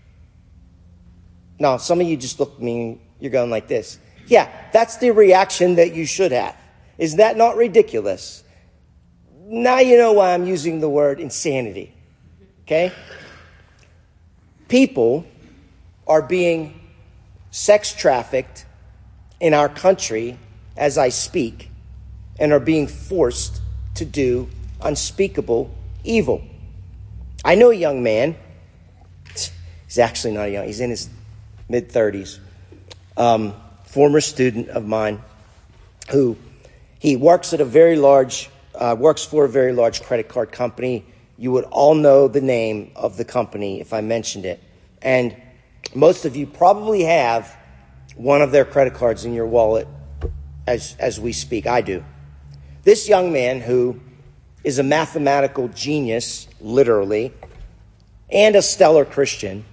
Now, 1.58 1.76
some 1.76 2.00
of 2.00 2.06
you 2.06 2.16
just 2.16 2.38
look 2.40 2.54
at 2.54 2.62
me, 2.62 3.00
you're 3.20 3.32
going 3.32 3.50
like 3.50 3.68
this. 3.68 3.98
Yeah, 4.26 4.50
that's 4.72 4.96
the 4.98 5.10
reaction 5.10 5.76
that 5.76 5.94
you 5.94 6.06
should 6.06 6.32
have. 6.32 6.56
Is 6.98 7.16
that 7.16 7.36
not 7.36 7.56
ridiculous? 7.56 8.44
Now 9.46 9.80
you 9.80 9.98
know 9.98 10.12
why 10.12 10.32
I'm 10.32 10.46
using 10.46 10.80
the 10.80 10.88
word 10.88 11.20
insanity. 11.20 11.92
Okay? 12.62 12.92
People 14.68 15.26
are 16.06 16.22
being 16.22 16.80
sex 17.50 17.92
trafficked 17.92 18.66
in 19.40 19.52
our 19.52 19.68
country 19.68 20.38
as 20.76 20.96
I 20.96 21.10
speak 21.10 21.70
and 22.38 22.52
are 22.52 22.60
being 22.60 22.86
forced 22.86 23.60
to 23.94 24.04
do 24.04 24.48
unspeakable 24.82 25.70
evil. 26.02 26.42
I 27.44 27.54
know 27.54 27.70
a 27.70 27.74
young 27.74 28.02
man 28.02 28.36
He's 29.94 30.00
actually 30.00 30.34
not 30.34 30.46
young, 30.46 30.66
he's 30.66 30.80
in 30.80 30.90
his 30.90 31.08
mid 31.68 31.88
30s. 31.88 32.40
Um, 33.16 33.54
former 33.84 34.20
student 34.20 34.70
of 34.70 34.84
mine 34.84 35.22
who 36.10 36.36
he 36.98 37.14
works 37.14 37.52
at 37.52 37.60
a 37.60 37.64
very 37.64 37.94
large, 37.94 38.50
uh, 38.74 38.96
works 38.98 39.24
for 39.24 39.44
a 39.44 39.48
very 39.48 39.72
large 39.72 40.02
credit 40.02 40.28
card 40.28 40.50
company. 40.50 41.04
You 41.38 41.52
would 41.52 41.62
all 41.66 41.94
know 41.94 42.26
the 42.26 42.40
name 42.40 42.90
of 42.96 43.16
the 43.16 43.24
company 43.24 43.80
if 43.80 43.92
I 43.92 44.00
mentioned 44.00 44.44
it. 44.46 44.60
And 45.00 45.40
most 45.94 46.24
of 46.24 46.34
you 46.34 46.48
probably 46.48 47.04
have 47.04 47.56
one 48.16 48.42
of 48.42 48.50
their 48.50 48.64
credit 48.64 48.94
cards 48.94 49.24
in 49.24 49.32
your 49.32 49.46
wallet 49.46 49.86
as, 50.66 50.96
as 50.98 51.20
we 51.20 51.32
speak. 51.32 51.68
I 51.68 51.82
do. 51.82 52.04
This 52.84 53.08
young 53.08 53.32
man 53.32 53.62
who 53.62 53.98
is 54.62 54.78
a 54.78 54.82
mathematical 54.82 55.68
genius, 55.68 56.46
literally, 56.60 57.32
and 58.30 58.54
a 58.54 58.60
stellar 58.60 59.06
Christian, 59.06 59.64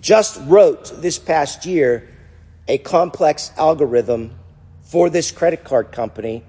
just 0.00 0.40
wrote 0.44 1.02
this 1.02 1.18
past 1.18 1.66
year 1.66 2.08
a 2.68 2.78
complex 2.78 3.50
algorithm 3.56 4.38
for 4.82 5.10
this 5.10 5.32
credit 5.32 5.64
card 5.64 5.90
company. 5.90 6.44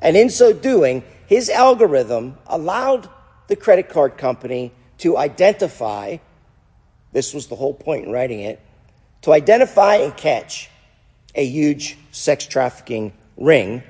And 0.00 0.16
in 0.16 0.30
so 0.30 0.52
doing, 0.52 1.02
his 1.26 1.50
algorithm 1.50 2.38
allowed 2.46 3.08
the 3.48 3.56
credit 3.56 3.88
card 3.88 4.16
company 4.16 4.72
to 4.98 5.18
identify 5.18 6.18
this 7.12 7.32
was 7.32 7.46
the 7.46 7.56
whole 7.56 7.74
point 7.74 8.04
in 8.04 8.12
writing 8.12 8.40
it 8.40 8.60
to 9.22 9.32
identify 9.32 9.96
and 9.96 10.16
catch 10.16 10.70
a 11.34 11.44
huge 11.44 11.96
sex 12.12 12.46
trafficking 12.46 13.12
ring 13.36 13.82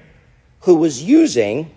who 0.67 0.75
was 0.75 1.01
using 1.01 1.71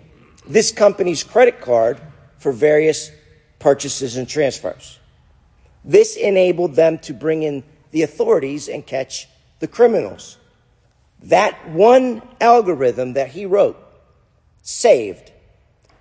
this 0.48 0.72
company's 0.72 1.22
credit 1.22 1.60
card 1.60 2.00
for 2.38 2.50
various 2.50 3.12
purchases 3.60 4.16
and 4.16 4.28
transfers. 4.28 4.98
This 5.84 6.16
enabled 6.16 6.74
them 6.74 6.98
to 6.98 7.14
bring 7.14 7.44
in 7.44 7.62
the 7.92 8.02
authorities 8.02 8.68
and 8.68 8.84
catch 8.84 9.28
the 9.60 9.68
criminals. 9.68 10.38
That 11.22 11.68
one 11.68 12.20
algorithm 12.40 13.12
that 13.12 13.28
he 13.28 13.46
wrote 13.46 13.78
saved 14.62 15.30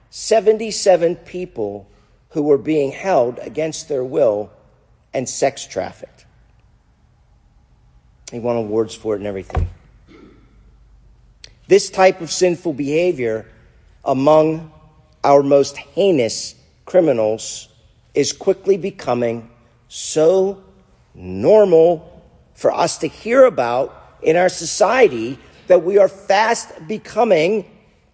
77 0.09 1.15
people 1.17 1.87
who 2.29 2.41
were 2.41 2.57
being 2.57 2.91
held 2.91 3.37
against 3.37 3.87
their 3.87 4.03
will 4.03 4.51
and 5.13 5.29
sex 5.29 5.67
trafficked. 5.67 6.25
He 8.31 8.39
won 8.39 8.55
awards 8.55 8.95
for 8.95 9.13
it 9.13 9.19
and 9.19 9.27
everything. 9.27 9.69
This 11.69 11.91
type 11.91 12.19
of 12.21 12.31
sinful 12.31 12.73
behavior 12.73 13.45
among 14.03 14.71
our 15.23 15.43
most 15.43 15.77
heinous 15.77 16.55
criminals 16.85 17.69
is 18.15 18.33
quickly 18.33 18.75
becoming 18.75 19.51
so 19.87 20.63
normal 21.13 22.23
for 22.55 22.71
us 22.71 22.97
to 22.97 23.07
hear 23.07 23.45
about 23.45 24.17
in 24.23 24.35
our 24.35 24.49
society 24.49 25.37
that 25.67 25.83
we 25.83 25.99
are 25.99 26.07
fast 26.07 26.71
becoming 26.87 27.69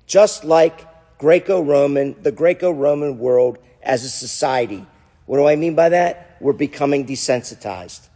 just 0.05 0.43
like 0.43 0.85
Greco-Roman, 1.17 2.21
the 2.23 2.33
Greco-Roman 2.33 3.17
world 3.17 3.57
as 3.81 4.03
a 4.03 4.09
society. 4.09 4.85
What 5.27 5.37
do 5.37 5.47
I 5.47 5.55
mean 5.55 5.75
by 5.75 5.87
that? 5.87 6.35
We're 6.41 6.51
becoming 6.51 7.05
desensitized. 7.05 8.09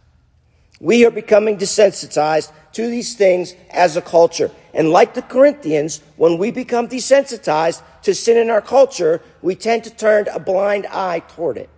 We 0.80 1.06
are 1.06 1.10
becoming 1.10 1.56
desensitized 1.56 2.52
to 2.72 2.86
these 2.88 3.14
things 3.14 3.54
as 3.70 3.96
a 3.96 4.02
culture. 4.02 4.50
And 4.72 4.90
like 4.90 5.14
the 5.14 5.22
Corinthians, 5.22 6.00
when 6.16 6.38
we 6.38 6.50
become 6.50 6.88
desensitized 6.88 7.82
to 8.02 8.14
sin 8.14 8.36
in 8.36 8.50
our 8.50 8.60
culture, 8.60 9.20
we 9.42 9.54
tend 9.54 9.84
to 9.84 9.90
turn 9.90 10.28
a 10.28 10.38
blind 10.38 10.86
eye 10.86 11.20
toward 11.20 11.56
it. 11.56 11.68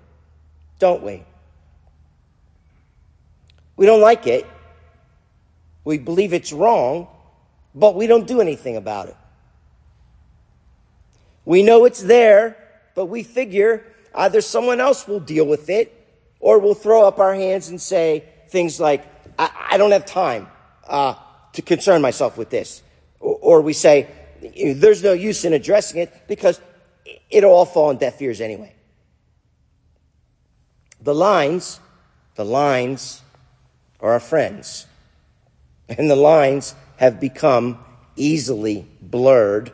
Don't 0.78 1.02
we? 1.02 1.24
We 3.76 3.86
don't 3.86 4.00
like 4.00 4.26
it. 4.26 4.46
We 5.84 5.98
believe 5.98 6.32
it's 6.32 6.52
wrong, 6.52 7.08
but 7.74 7.94
we 7.94 8.06
don't 8.06 8.26
do 8.26 8.40
anything 8.40 8.76
about 8.76 9.08
it. 9.08 9.16
We 11.44 11.62
know 11.62 11.84
it's 11.86 12.02
there, 12.02 12.56
but 12.94 13.06
we 13.06 13.22
figure 13.22 13.84
either 14.14 14.40
someone 14.40 14.80
else 14.80 15.08
will 15.08 15.20
deal 15.20 15.46
with 15.46 15.70
it 15.70 15.92
or 16.38 16.58
we'll 16.58 16.74
throw 16.74 17.06
up 17.06 17.18
our 17.18 17.34
hands 17.34 17.68
and 17.68 17.80
say 17.80 18.24
things 18.48 18.78
like, 18.78 19.04
I, 19.38 19.68
I 19.72 19.78
don't 19.78 19.90
have 19.92 20.04
time 20.04 20.48
uh, 20.86 21.14
to 21.52 21.62
concern 21.62 22.02
myself 22.02 22.36
with 22.36 22.50
this. 22.50 22.82
Or, 23.20 23.60
we 23.60 23.72
say, 23.72 24.08
there's 24.74 25.02
no 25.02 25.12
use 25.12 25.44
in 25.44 25.52
addressing 25.52 26.00
it 26.00 26.26
because 26.26 26.60
it'll 27.30 27.52
all 27.52 27.64
fall 27.64 27.90
on 27.90 27.98
deaf 27.98 28.20
ears 28.20 28.40
anyway. 28.40 28.74
The 31.00 31.14
lines, 31.14 31.80
the 32.34 32.44
lines 32.44 33.22
are 34.00 34.12
our 34.12 34.20
friends. 34.20 34.86
And 35.88 36.10
the 36.10 36.16
lines 36.16 36.74
have 36.96 37.20
become 37.20 37.78
easily 38.16 38.86
blurred. 39.00 39.72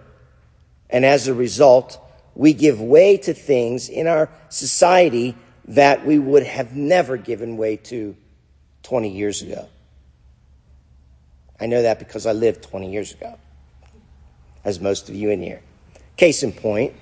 And 0.90 1.04
as 1.04 1.28
a 1.28 1.34
result, 1.34 1.98
we 2.34 2.52
give 2.52 2.80
way 2.80 3.16
to 3.18 3.34
things 3.34 3.88
in 3.88 4.06
our 4.06 4.30
society 4.48 5.36
that 5.66 6.06
we 6.06 6.18
would 6.18 6.44
have 6.44 6.74
never 6.74 7.16
given 7.16 7.56
way 7.56 7.76
to 7.76 8.16
20 8.84 9.10
years 9.10 9.42
ago. 9.42 9.68
I 11.60 11.66
know 11.66 11.82
that 11.82 11.98
because 11.98 12.26
I 12.26 12.32
lived 12.32 12.62
20 12.62 12.90
years 12.90 13.12
ago, 13.12 13.38
as 14.64 14.80
most 14.80 15.08
of 15.08 15.14
you 15.14 15.30
in 15.30 15.42
here. 15.42 15.60
Case 16.16 16.42
in 16.42 16.52
point, 16.52 16.94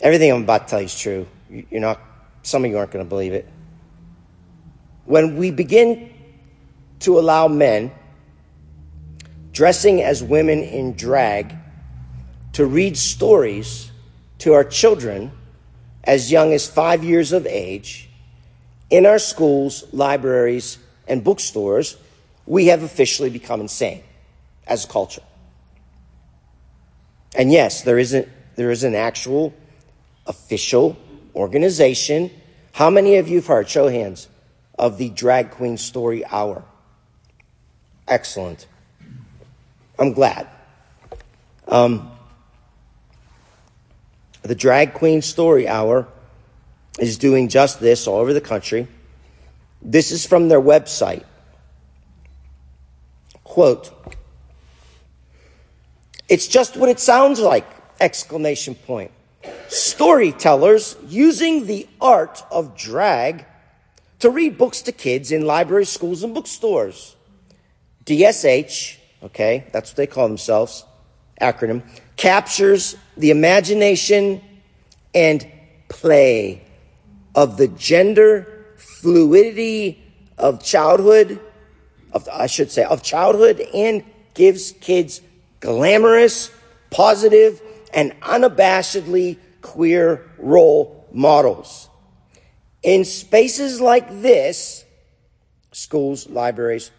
everything 0.00 0.32
I'm 0.32 0.42
about 0.42 0.66
to 0.66 0.70
tell 0.70 0.80
you 0.80 0.86
is 0.86 0.98
true. 0.98 1.26
You're 1.50 1.80
not, 1.80 2.00
some 2.42 2.64
of 2.64 2.70
you 2.70 2.78
aren't 2.78 2.90
going 2.90 3.04
to 3.04 3.08
believe 3.08 3.32
it. 3.32 3.48
When 5.04 5.36
we 5.36 5.50
begin 5.50 6.12
to 7.00 7.18
allow 7.18 7.48
men 7.48 7.92
dressing 9.52 10.02
as 10.02 10.22
women 10.22 10.60
in 10.60 10.94
drag 10.94 11.54
to 12.52 12.66
read 12.66 12.96
stories 12.96 13.90
to 14.38 14.52
our 14.52 14.64
children 14.64 15.32
as 16.04 16.30
young 16.30 16.52
as 16.52 16.68
five 16.68 17.04
years 17.04 17.32
of 17.32 17.46
age 17.46 18.07
in 18.90 19.06
our 19.06 19.18
schools, 19.18 19.84
libraries, 19.92 20.78
and 21.06 21.22
bookstores, 21.22 21.96
we 22.46 22.66
have 22.66 22.82
officially 22.82 23.30
become 23.30 23.60
insane 23.60 24.02
as 24.66 24.84
a 24.84 24.88
culture. 24.88 25.22
And 27.36 27.52
yes, 27.52 27.82
there 27.82 27.98
isn't 27.98 28.28
there 28.56 28.70
is 28.70 28.84
an 28.84 28.94
actual 28.94 29.54
official 30.26 30.96
organization. 31.34 32.30
How 32.72 32.90
many 32.90 33.16
of 33.16 33.28
you 33.28 33.36
have 33.36 33.46
heard, 33.46 33.68
show 33.68 33.88
hands, 33.88 34.28
of 34.78 34.98
the 34.98 35.10
Drag 35.10 35.50
Queen 35.50 35.76
Story 35.76 36.24
Hour? 36.24 36.64
Excellent. 38.06 38.66
I'm 39.98 40.12
glad. 40.12 40.48
Um, 41.66 42.10
the 44.42 44.54
Drag 44.54 44.94
Queen 44.94 45.22
Story 45.22 45.68
Hour 45.68 46.08
is 46.98 47.18
doing 47.18 47.48
just 47.48 47.80
this 47.80 48.06
all 48.06 48.18
over 48.18 48.32
the 48.32 48.40
country. 48.40 48.88
This 49.80 50.10
is 50.10 50.26
from 50.26 50.48
their 50.48 50.60
website. 50.60 51.24
Quote, 53.44 53.92
it's 56.28 56.46
just 56.46 56.76
what 56.76 56.88
it 56.88 57.00
sounds 57.00 57.40
like! 57.40 57.66
Exclamation 58.00 58.74
point. 58.74 59.10
Storytellers 59.68 60.96
using 61.06 61.66
the 61.66 61.88
art 62.00 62.42
of 62.50 62.76
drag 62.76 63.46
to 64.18 64.30
read 64.30 64.58
books 64.58 64.82
to 64.82 64.92
kids 64.92 65.32
in 65.32 65.46
libraries, 65.46 65.88
schools, 65.88 66.22
and 66.22 66.34
bookstores. 66.34 67.16
DSH 68.04 68.98
okay, 69.22 69.64
that's 69.72 69.90
what 69.90 69.96
they 69.96 70.06
call 70.06 70.28
themselves, 70.28 70.84
acronym, 71.40 71.82
captures 72.16 72.96
the 73.16 73.30
imagination 73.30 74.40
and 75.14 75.46
play 75.88 76.62
of 77.38 77.56
the 77.56 77.68
gender 77.68 78.66
fluidity 78.76 80.02
of 80.36 80.60
childhood, 80.60 81.38
of, 82.10 82.28
I 82.32 82.48
should 82.48 82.72
say, 82.72 82.82
of 82.82 83.00
childhood 83.04 83.60
and 83.72 84.02
gives 84.34 84.72
kids 84.72 85.20
glamorous, 85.60 86.50
positive, 86.90 87.62
and 87.94 88.10
unabashedly 88.22 89.38
queer 89.62 90.28
role 90.36 91.06
models. 91.12 91.88
In 92.82 93.04
spaces 93.04 93.80
like 93.80 94.20
this, 94.20 94.84
schools, 95.70 96.28
libraries, 96.28 96.90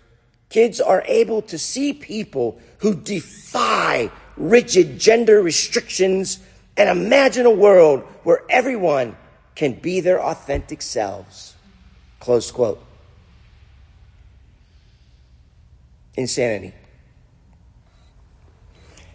Kids 0.49 0.81
are 0.81 1.03
able 1.05 1.43
to 1.43 1.59
see 1.59 1.93
people 1.93 2.59
who 2.79 2.95
defy 2.95 4.09
rigid 4.35 4.97
gender 4.97 5.41
restrictions 5.43 6.39
and 6.75 6.89
imagine 6.89 7.45
a 7.45 7.51
world 7.51 8.01
where 8.23 8.43
everyone 8.49 9.15
can 9.59 9.73
be 9.73 9.99
their 9.99 10.23
authentic 10.23 10.81
selves. 10.81 11.53
Close 12.21 12.49
quote. 12.49 12.81
Insanity. 16.15 16.73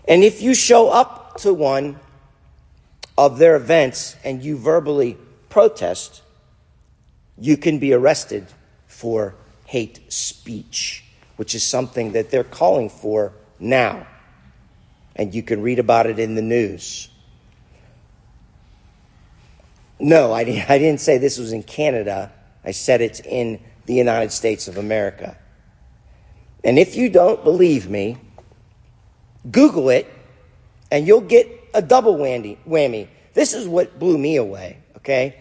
And 0.07 0.23
if 0.23 0.43
you 0.43 0.53
show 0.53 0.91
up 0.91 1.39
to 1.39 1.55
one 1.55 1.99
of 3.17 3.39
their 3.39 3.57
events 3.57 4.17
and 4.23 4.43
you 4.43 4.59
verbally 4.59 5.17
protest, 5.49 6.21
you 7.39 7.57
can 7.57 7.79
be 7.79 7.95
arrested 7.95 8.47
for 8.87 9.35
hate 9.65 10.13
speech 10.13 11.05
which 11.37 11.55
is 11.55 11.63
something 11.65 12.13
that 12.13 12.31
they're 12.31 12.45
calling 12.45 12.89
for 12.89 13.33
now. 13.59 14.07
And 15.17 15.35
you 15.35 15.43
can 15.43 15.63
read 15.63 15.79
about 15.79 16.07
it 16.07 16.19
in 16.19 16.35
the 16.35 16.43
news. 16.43 17.09
No, 19.99 20.33
I, 20.33 20.45
didn't 20.45 20.99
say 20.99 21.19
this 21.19 21.39
was 21.39 21.53
in 21.53 21.63
Canada. 21.63 22.33
I 22.65 22.73
said 22.73 23.01
it's 23.01 23.21
in 23.21 23.61
the 23.87 23.95
United 23.95 24.33
States 24.33 24.69
of 24.69 24.79
America. 24.79 25.37
And 26.65 26.79
if 26.79 26.97
you 26.97 27.09
don't 27.09 27.45
believe 27.45 27.89
me, 27.89 28.17
Google 29.51 29.91
it 29.91 30.11
and 30.91 31.07
you'll 31.07 31.21
get 31.21 31.49
a 31.75 31.83
double 31.83 32.17
whammy. 32.17 33.09
This 33.35 33.53
is 33.53 33.69
what 33.69 33.99
blew 33.99 34.17
me 34.17 34.37
away, 34.37 34.79
okay? 34.97 35.37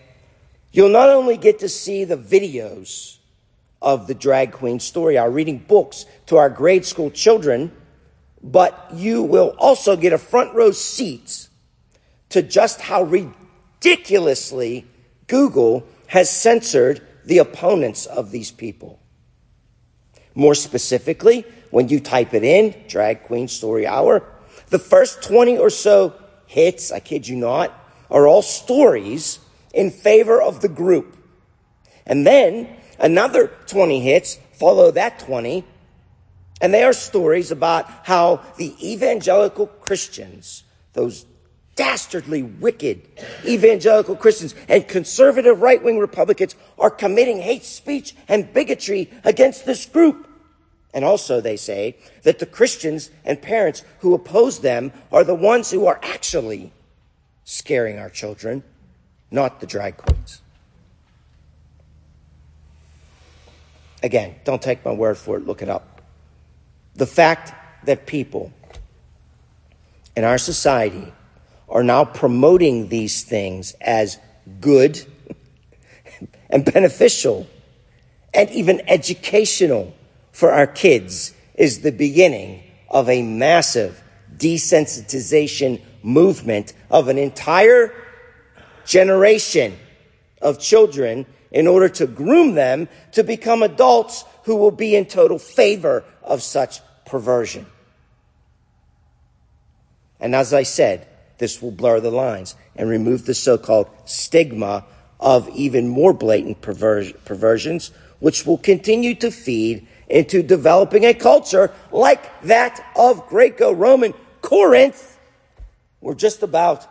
You'll 0.71 0.89
not 0.89 1.09
only 1.09 1.37
get 1.37 1.59
to 1.59 1.69
see 1.69 2.03
the 2.03 2.17
videos 2.17 3.17
of 3.81 4.07
the 4.07 4.13
drag 4.13 4.51
queen 4.51 4.79
story 4.79 5.17
hour 5.17 5.29
reading 5.29 5.59
books 5.59 6.05
to 6.25 6.37
our 6.37 6.49
grade 6.49 6.85
school 6.85 7.11
children, 7.11 7.71
but 8.41 8.89
you 8.93 9.23
will 9.23 9.55
also 9.57 9.95
get 9.95 10.11
a 10.11 10.17
front 10.17 10.53
row 10.53 10.71
seat 10.71 11.47
to 12.29 12.41
just 12.41 12.81
how 12.81 13.03
ridiculously 13.83 14.85
Google 15.27 15.85
has 16.07 16.29
censored 16.29 17.01
the 17.25 17.37
opponents 17.37 18.05
of 18.05 18.31
these 18.31 18.51
people. 18.51 18.99
More 20.35 20.55
specifically, 20.55 21.45
when 21.69 21.89
you 21.89 21.99
type 21.99 22.33
it 22.33 22.43
in, 22.43 22.75
drag 22.87 23.23
queen 23.23 23.47
story 23.47 23.85
hour, 23.85 24.23
the 24.69 24.79
first 24.79 25.21
20 25.23 25.57
or 25.57 25.69
so 25.69 26.13
hits, 26.47 26.91
I 26.91 26.99
kid 26.99 27.27
you 27.27 27.35
not, 27.35 27.71
are 28.09 28.27
all 28.27 28.41
stories 28.41 29.39
in 29.73 29.91
favor 29.91 30.41
of 30.41 30.61
the 30.61 30.69
group. 30.69 31.17
And 32.05 32.25
then 32.25 32.69
another 32.99 33.47
20 33.67 33.99
hits 33.99 34.39
follow 34.53 34.91
that 34.91 35.19
20. 35.19 35.65
And 36.61 36.73
they 36.73 36.83
are 36.83 36.93
stories 36.93 37.51
about 37.51 37.89
how 38.03 38.41
the 38.57 38.75
evangelical 38.81 39.67
Christians, 39.67 40.63
those 40.93 41.25
dastardly 41.75 42.43
wicked 42.43 43.01
evangelical 43.45 44.15
Christians 44.15 44.53
and 44.67 44.87
conservative 44.87 45.61
right 45.61 45.83
wing 45.83 45.97
Republicans 45.97 46.55
are 46.77 46.89
committing 46.89 47.39
hate 47.39 47.63
speech 47.63 48.15
and 48.27 48.53
bigotry 48.53 49.09
against 49.23 49.65
this 49.65 49.85
group. 49.85 50.27
And 50.93 51.03
also, 51.03 51.41
they 51.41 51.57
say 51.57 51.97
that 52.21 52.37
the 52.37 52.45
Christians 52.45 53.09
and 53.25 53.41
parents 53.41 53.83
who 53.99 54.13
oppose 54.13 54.59
them 54.59 54.91
are 55.11 55.23
the 55.23 55.33
ones 55.33 55.71
who 55.71 55.87
are 55.87 55.99
actually 56.03 56.71
scaring 57.43 57.97
our 57.97 58.09
children, 58.09 58.63
not 59.31 59.59
the 59.59 59.65
drag 59.65 59.97
queens. 59.97 60.41
Again, 64.03 64.35
don't 64.43 64.61
take 64.61 64.85
my 64.85 64.91
word 64.91 65.17
for 65.17 65.37
it, 65.37 65.47
look 65.47 65.61
it 65.63 65.69
up. 65.69 66.01
The 66.95 67.07
fact 67.07 67.53
that 67.85 68.05
people 68.05 68.53
in 70.15 70.23
our 70.23 70.37
society 70.37 71.11
are 71.69 71.83
now 71.83 72.05
promoting 72.05 72.89
these 72.89 73.23
things 73.23 73.73
as 73.81 74.19
good 74.59 75.03
and 76.49 76.65
beneficial 76.65 77.47
and 78.33 78.49
even 78.51 78.81
educational 78.87 79.93
for 80.31 80.51
our 80.51 80.67
kids 80.67 81.33
is 81.55 81.81
the 81.81 81.91
beginning 81.91 82.63
of 82.89 83.09
a 83.09 83.21
massive 83.21 84.03
desensitization 84.37 85.81
movement 86.01 86.73
of 86.89 87.07
an 87.07 87.17
entire 87.17 87.93
generation 88.85 89.77
of 90.41 90.59
children 90.59 91.25
in 91.51 91.67
order 91.67 91.87
to 91.87 92.07
groom 92.07 92.55
them 92.55 92.89
to 93.11 93.23
become 93.23 93.63
adults 93.63 94.25
who 94.43 94.55
will 94.55 94.71
be 94.71 94.95
in 94.95 95.05
total 95.05 95.39
favor 95.39 96.03
of 96.21 96.41
such 96.41 96.81
perversion. 97.05 97.65
And 100.19 100.35
as 100.35 100.53
I 100.53 100.63
said, 100.63 101.07
this 101.37 101.61
will 101.61 101.71
blur 101.71 101.99
the 101.99 102.11
lines 102.11 102.55
and 102.75 102.89
remove 102.89 103.25
the 103.25 103.33
so-called 103.33 103.89
stigma 104.05 104.85
of 105.19 105.49
even 105.49 105.87
more 105.87 106.13
blatant 106.13 106.61
perversions, 106.61 107.91
which 108.19 108.45
will 108.45 108.57
continue 108.57 109.15
to 109.15 109.31
feed 109.31 109.87
into 110.09 110.43
developing 110.43 111.05
a 111.05 111.13
culture 111.13 111.71
like 111.91 112.41
that 112.41 112.85
of 112.95 113.27
Greco-Roman 113.27 114.13
Corinth, 114.41 115.17
where 116.01 116.13
just 116.13 116.43
about 116.43 116.87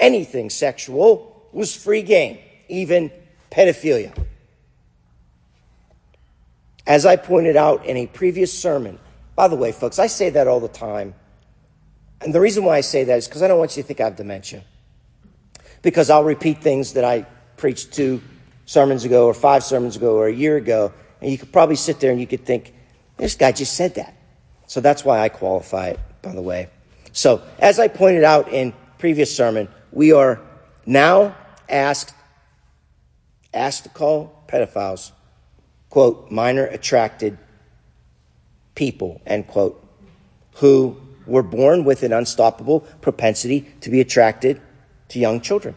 anything 0.00 0.50
sexual 0.50 1.48
was 1.52 1.74
free 1.74 2.02
game, 2.02 2.38
even 2.68 3.10
pedophilia. 3.50 4.16
As 6.86 7.06
I 7.06 7.16
pointed 7.16 7.56
out 7.56 7.86
in 7.86 7.96
a 7.96 8.06
previous 8.06 8.56
sermon, 8.56 8.98
by 9.36 9.48
the 9.48 9.56
way, 9.56 9.72
folks, 9.72 9.98
I 9.98 10.06
say 10.06 10.30
that 10.30 10.46
all 10.46 10.60
the 10.60 10.68
time. 10.68 11.14
And 12.24 12.34
the 12.34 12.40
reason 12.40 12.64
why 12.64 12.78
I 12.78 12.80
say 12.80 13.04
that 13.04 13.18
is 13.18 13.28
because 13.28 13.42
I 13.42 13.48
don't 13.48 13.58
want 13.58 13.76
you 13.76 13.82
to 13.82 13.86
think 13.86 14.00
I 14.00 14.04
have 14.04 14.16
dementia. 14.16 14.64
Because 15.82 16.08
I'll 16.08 16.24
repeat 16.24 16.62
things 16.62 16.94
that 16.94 17.04
I 17.04 17.26
preached 17.56 17.92
two 17.92 18.22
sermons 18.64 19.04
ago, 19.04 19.26
or 19.26 19.34
five 19.34 19.62
sermons 19.62 19.96
ago, 19.96 20.16
or 20.16 20.26
a 20.26 20.32
year 20.32 20.56
ago, 20.56 20.92
and 21.20 21.30
you 21.30 21.36
could 21.36 21.52
probably 21.52 21.76
sit 21.76 22.00
there 22.00 22.10
and 22.10 22.18
you 22.18 22.26
could 22.26 22.44
think, 22.44 22.72
this 23.18 23.34
guy 23.34 23.52
just 23.52 23.74
said 23.74 23.96
that. 23.96 24.16
So 24.66 24.80
that's 24.80 25.04
why 25.04 25.20
I 25.20 25.28
qualify 25.28 25.88
it, 25.88 26.00
by 26.22 26.32
the 26.32 26.40
way. 26.40 26.70
So, 27.12 27.42
as 27.58 27.78
I 27.78 27.88
pointed 27.88 28.24
out 28.24 28.48
in 28.48 28.72
previous 28.98 29.34
sermon, 29.36 29.68
we 29.92 30.12
are 30.12 30.40
now 30.86 31.36
asked 31.68 32.14
asked 33.52 33.84
to 33.84 33.88
call 33.88 34.44
pedophiles, 34.48 35.12
quote, 35.90 36.30
minor 36.30 36.64
attracted 36.64 37.38
people, 38.74 39.20
end 39.26 39.46
quote, 39.46 39.80
who 40.54 41.00
were 41.26 41.42
born 41.42 41.84
with 41.84 42.02
an 42.02 42.12
unstoppable 42.12 42.80
propensity 43.00 43.62
to 43.80 43.90
be 43.90 44.00
attracted 44.00 44.60
to 45.08 45.18
young 45.18 45.40
children. 45.40 45.74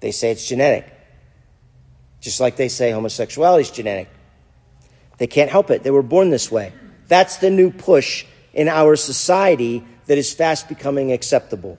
They 0.00 0.10
say 0.10 0.30
it's 0.30 0.46
genetic. 0.46 0.92
Just 2.20 2.40
like 2.40 2.56
they 2.56 2.68
say 2.68 2.90
homosexuality 2.90 3.62
is 3.62 3.70
genetic. 3.70 4.08
They 5.18 5.26
can't 5.26 5.50
help 5.50 5.70
it. 5.70 5.82
They 5.82 5.90
were 5.90 6.02
born 6.02 6.30
this 6.30 6.50
way. 6.50 6.72
That's 7.08 7.36
the 7.36 7.50
new 7.50 7.70
push 7.70 8.24
in 8.52 8.68
our 8.68 8.96
society 8.96 9.84
that 10.06 10.18
is 10.18 10.32
fast 10.32 10.68
becoming 10.68 11.12
acceptable. 11.12 11.78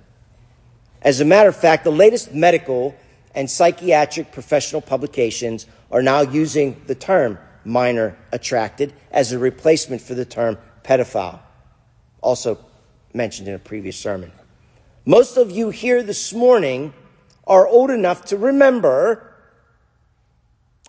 As 1.02 1.20
a 1.20 1.26
matter 1.26 1.50
of 1.50 1.56
fact, 1.56 1.84
the 1.84 1.92
latest 1.92 2.34
medical 2.34 2.96
and 3.36 3.50
psychiatric 3.50 4.32
professional 4.32 4.82
publications 4.82 5.68
are 5.92 6.02
now 6.02 6.22
using 6.22 6.82
the 6.88 6.96
term 6.96 7.38
minor 7.64 8.18
attracted 8.32 8.94
as 9.12 9.32
a 9.32 9.40
replacement 9.40 10.02
for 10.02 10.14
the 10.16 10.26
term 10.26 10.58
pedophile, 10.84 11.40
also 12.22 12.56
mentioned 13.14 13.48
in 13.48 13.54
a 13.54 13.60
previous 13.60 13.98
sermon. 13.98 14.32
Most 15.06 15.38
of 15.38 15.52
you 15.52 15.70
here 15.70 16.04
this 16.04 16.34
morning 16.34 16.94
are 17.46 17.68
old 17.68 17.90
enough 17.90 18.26
to 18.26 18.38
remember 18.38 19.34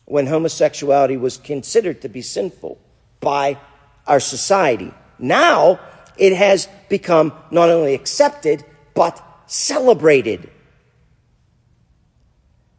when 0.05 0.27
homosexuality 0.27 1.17
was 1.17 1.37
considered 1.37 2.01
to 2.03 2.09
be 2.09 2.23
sinful 2.23 2.79
by 3.21 3.59
our 4.07 4.21
society. 4.21 4.93
Now 5.19 5.79
it 6.17 6.35
has 6.35 6.69
become 6.89 7.33
not 7.51 7.71
only 7.71 7.95
accepted, 7.95 8.65
but 8.95 9.23
celebrated. 9.47 10.51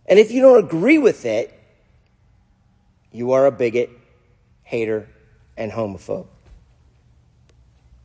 And 0.05 0.19
if 0.19 0.31
you 0.31 0.41
don't 0.41 0.63
agree 0.63 0.97
with 0.97 1.25
it, 1.25 1.53
you 3.11 3.31
are 3.31 3.45
a 3.45 3.51
bigot, 3.51 3.91
hater, 4.63 5.07
and 5.55 5.71
homophobe. 5.71 6.27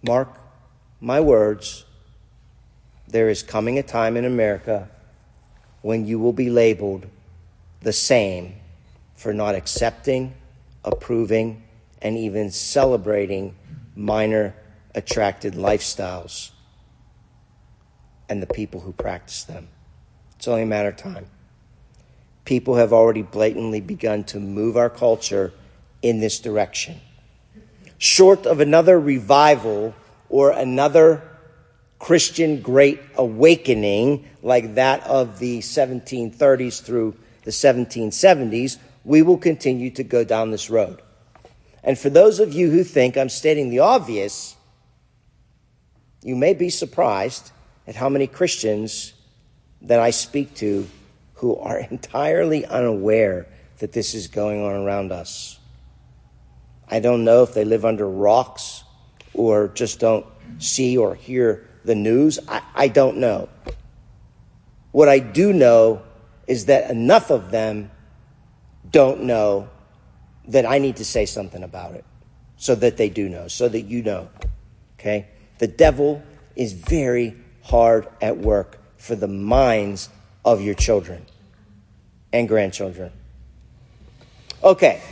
Mark 0.03 0.29
my 1.05 1.21
words, 1.21 1.85
there 3.07 3.29
is 3.29 3.43
coming 3.43 3.79
a 3.79 3.83
time 3.83 4.17
in 4.17 4.25
America 4.25 4.88
when 5.83 6.07
you 6.07 6.19
will 6.19 6.33
be 6.33 6.49
labeled 6.49 7.07
the 7.83 7.93
same 7.93 8.55
for 9.14 9.35
not 9.35 9.55
accepting, 9.55 10.35
approving, 10.83 11.62
and 12.01 12.17
even 12.17 12.51
celebrating 12.51 13.55
minor 13.95 14.55
attracted 14.95 15.53
lifestyles 15.53 16.53
and 18.31 18.43
the 18.43 18.47
people 18.47 18.81
who 18.81 18.93
practice 18.93 19.45
them. 19.45 19.69
It's 20.37 20.49
only 20.49 20.62
a 20.62 20.67
matter 20.67 20.88
of 20.88 20.97
time 20.97 21.27
people 22.45 22.77
have 22.77 22.93
already 22.93 23.23
blatantly 23.23 23.81
begun 23.81 24.23
to 24.23 24.38
move 24.38 24.77
our 24.77 24.90
culture 24.90 25.53
in 26.03 26.21
this 26.21 26.38
direction. 26.38 27.01
Short 27.97 28.45
of 28.47 28.61
another 28.61 29.01
revival 29.01 29.95
or 30.35 30.51
another 30.51 31.23
Christian 32.01 32.61
great 32.61 33.01
awakening 33.14 34.29
like 34.42 34.75
that 34.75 35.07
of 35.07 35.38
the 35.38 35.61
1730s 35.61 36.83
through 36.83 37.14
the 37.44 37.53
1770s, 37.53 38.79
we 39.05 39.23
will 39.23 39.38
continue 39.38 39.90
to 39.92 40.03
go 40.03 40.25
down 40.25 40.51
this 40.51 40.68
road. 40.68 41.01
And 41.85 41.97
for 41.97 42.11
those 42.11 42.40
of 42.40 42.53
you 42.53 42.68
who 42.73 42.83
think 42.83 43.16
I'm 43.16 43.29
stating 43.29 43.70
the 43.70 43.79
obvious, 43.79 44.57
you 46.25 46.35
may 46.35 46.53
be 46.53 46.68
surprised 46.68 47.53
at 47.87 47.94
how 47.94 48.09
many 48.09 48.27
Christians 48.27 49.12
that 49.83 50.01
I 50.01 50.11
speak 50.11 50.57
to 50.57 50.88
who 51.35 51.57
are 51.59 51.79
entirely 51.92 52.66
unaware 52.66 53.47
that 53.79 53.92
this 53.92 54.14
is 54.14 54.27
going 54.27 54.64
on 54.64 54.73
around 54.85 55.12
us. 55.12 55.61
I 56.88 56.99
don't 56.99 57.25
know 57.25 57.44
if 57.44 57.55
they 57.55 57.64
live 57.64 57.85
under 57.85 58.11
rocks 58.11 58.84
or 59.35 59.68
just 59.68 60.01
don't 60.01 60.27
see 60.59 60.97
or 60.97 61.14
hear 61.14 61.68
the 61.85 61.94
news. 61.94 62.38
I, 62.49 62.62
I 62.75 62.88
don't 62.88 63.18
know. 63.18 63.49
What 64.92 65.09
I 65.09 65.18
do 65.18 65.53
know 65.53 66.03
is 66.47 66.66
that 66.66 66.90
enough 66.90 67.31
of 67.31 67.51
them 67.51 67.90
don't 68.88 69.23
know 69.23 69.68
that 70.49 70.66
I 70.66 70.79
need 70.79 70.97
to 70.97 71.05
say 71.05 71.27
something 71.27 71.62
about 71.62 71.94
it 71.94 72.05
so 72.57 72.75
that 72.75 72.97
they 72.97 73.09
do 73.09 73.29
know, 73.29 73.49
so 73.49 73.68
that 73.68 73.83
you 73.83 74.03
know. 74.03 74.29
Okay? 74.99 75.27
The 75.59 75.66
devil 75.66 76.23
is 76.55 76.73
very 76.73 77.37
hard 77.62 78.09
at 78.20 78.38
work 78.38 78.79
for 78.97 79.16
the 79.16 79.29
minds 79.29 80.09
of 80.44 80.61
your 80.61 80.75
children 80.75 81.27
and 82.33 82.49
grandchildren. 82.49 83.12
Okay. 84.62 85.03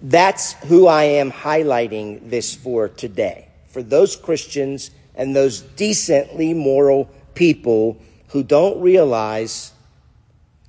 That's 0.00 0.52
who 0.64 0.86
I 0.86 1.04
am 1.04 1.32
highlighting 1.32 2.30
this 2.30 2.54
for 2.54 2.88
today. 2.88 3.48
For 3.68 3.82
those 3.82 4.14
Christians 4.14 4.90
and 5.14 5.34
those 5.34 5.60
decently 5.60 6.54
moral 6.54 7.10
people 7.34 8.00
who 8.28 8.42
don't 8.42 8.80
realize 8.80 9.72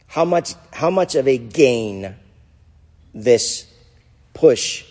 how 0.07 0.25
much, 0.25 0.55
how 0.73 0.89
much 0.89 1.13
of 1.13 1.27
a 1.27 1.37
gain 1.37 2.15
this 3.13 3.71
push 4.33 4.83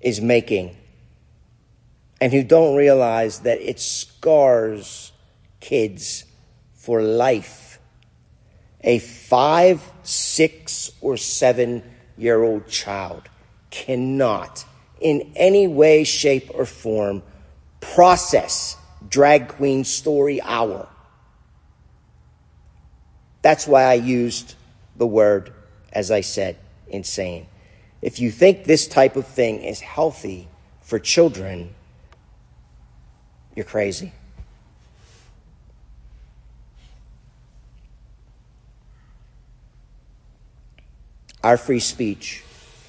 is 0.00 0.20
making 0.20 0.76
and 2.20 2.32
who 2.32 2.42
don't 2.42 2.74
realize 2.74 3.40
that 3.40 3.60
it 3.60 3.78
scars 3.78 5.12
kids 5.60 6.24
for 6.74 7.02
life. 7.02 7.78
A 8.80 8.98
five, 8.98 9.82
six, 10.02 10.90
or 11.00 11.16
seven 11.16 11.82
year 12.16 12.42
old 12.42 12.68
child 12.68 13.28
cannot, 13.70 14.64
in 15.00 15.32
any 15.36 15.66
way, 15.66 16.04
shape, 16.04 16.50
or 16.54 16.64
form, 16.64 17.22
process 17.80 18.76
drag 19.08 19.48
queen 19.48 19.84
story 19.84 20.40
hour. 20.42 20.88
That's 23.42 23.66
why 23.66 23.84
I 23.84 23.94
used 23.94 24.54
the 24.96 25.06
word, 25.06 25.52
as 25.92 26.10
I 26.10 26.22
said, 26.22 26.56
insane. 26.88 27.46
If 28.02 28.20
you 28.20 28.30
think 28.30 28.64
this 28.64 28.86
type 28.86 29.16
of 29.16 29.26
thing 29.26 29.62
is 29.62 29.80
healthy 29.80 30.48
for 30.82 30.98
children, 30.98 31.74
you're 33.54 33.64
crazy. 33.64 34.12
Our 41.42 41.56
free 41.56 41.80
speech 41.80 42.42